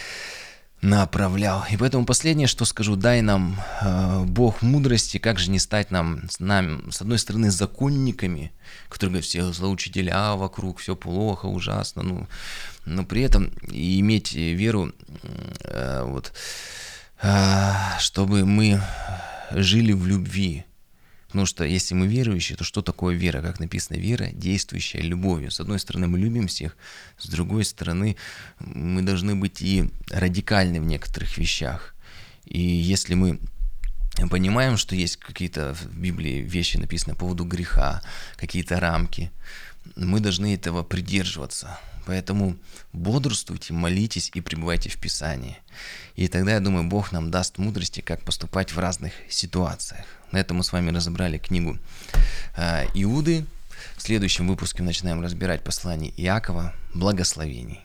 направлял. 0.81 1.65
И 1.71 1.77
поэтому 1.77 2.05
последнее, 2.05 2.49
что 2.49 2.65
скажу, 2.65 2.97
дай 2.97 3.23
нам 3.23 3.57
э, 3.81 4.25
Бог 4.25 4.61
мудрости, 4.63 5.19
как 5.19 5.39
же 5.39 5.53
не 5.53 5.61
стать 5.61 5.93
нам, 5.93 6.29
с 6.29 6.41
нами, 6.41 6.91
с 6.91 7.01
одной 7.01 7.19
стороны, 7.19 7.53
законниками, 7.53 8.51
которые 8.89 9.11
говорят, 9.11 9.27
все 9.27 9.53
злоучителя 9.53 10.35
вокруг, 10.35 10.81
все 10.81 10.97
плохо, 10.97 11.47
ужасно, 11.47 12.03
ну, 12.03 12.27
но 12.87 13.05
при 13.05 13.23
этом 13.23 13.53
иметь 13.71 14.33
веру, 14.35 14.93
э, 15.63 16.03
вот, 16.05 16.33
э, 16.33 16.92
чтобы 17.99 18.45
мы 18.45 18.81
жили 19.53 19.93
в 19.93 20.07
любви, 20.07 20.65
Потому 21.33 21.47
что 21.47 21.65
если 21.65 21.95
мы 21.95 22.09
верующие, 22.09 22.59
то 22.59 22.65
что 22.65 22.83
такое 22.83 23.17
вера? 23.17 23.41
Как 23.41 23.59
написано, 23.59 23.97
вера, 23.97 24.29
действующая 24.35 25.01
любовью. 25.01 25.51
С 25.51 25.61
одной 25.61 25.79
стороны, 25.79 26.07
мы 26.07 26.19
любим 26.19 26.47
всех, 26.47 26.77
с 27.17 27.27
другой 27.27 27.65
стороны, 27.65 28.17
мы 28.59 29.01
должны 29.01 29.35
быть 29.35 29.63
и 29.63 29.89
радикальны 30.11 30.79
в 30.79 30.85
некоторых 30.85 31.39
вещах. 31.39 31.95
И 32.45 32.61
если 32.61 33.15
мы 33.15 33.39
понимаем, 34.31 34.77
что 34.77 34.95
есть 34.95 35.17
какие-то 35.17 35.75
в 35.75 35.99
Библии 35.99 36.43
вещи 36.43 36.77
написаны 36.77 37.15
по 37.15 37.21
поводу 37.21 37.47
греха, 37.47 38.03
какие-то 38.37 38.79
рамки, 38.79 39.33
мы 39.97 40.21
должны 40.21 40.55
этого 40.55 40.83
придерживаться. 40.83 41.79
Поэтому 42.07 42.57
бодрствуйте, 42.93 43.73
молитесь 43.73 44.31
и 44.35 44.41
пребывайте 44.41 44.89
в 44.89 44.99
Писании. 44.99 45.59
И 46.17 46.29
тогда, 46.29 46.53
я 46.53 46.61
думаю, 46.61 46.85
Бог 46.85 47.13
нам 47.13 47.31
даст 47.31 47.59
мудрости, 47.59 48.01
как 48.01 48.25
поступать 48.25 48.73
в 48.73 48.79
разных 48.79 49.13
ситуациях. 49.29 50.05
На 50.33 50.39
этом 50.39 50.59
мы 50.59 50.65
с 50.65 50.73
вами 50.73 50.91
разобрали 50.91 51.39
книгу 51.39 51.79
а, 52.57 52.85
Иуды. 52.95 53.47
В 53.97 54.03
следующем 54.03 54.49
выпуске 54.49 54.83
мы 54.83 54.89
начинаем 54.89 55.23
разбирать 55.23 55.63
послание 55.63 56.13
Иакова. 56.17 56.75
Благословений. 56.95 57.81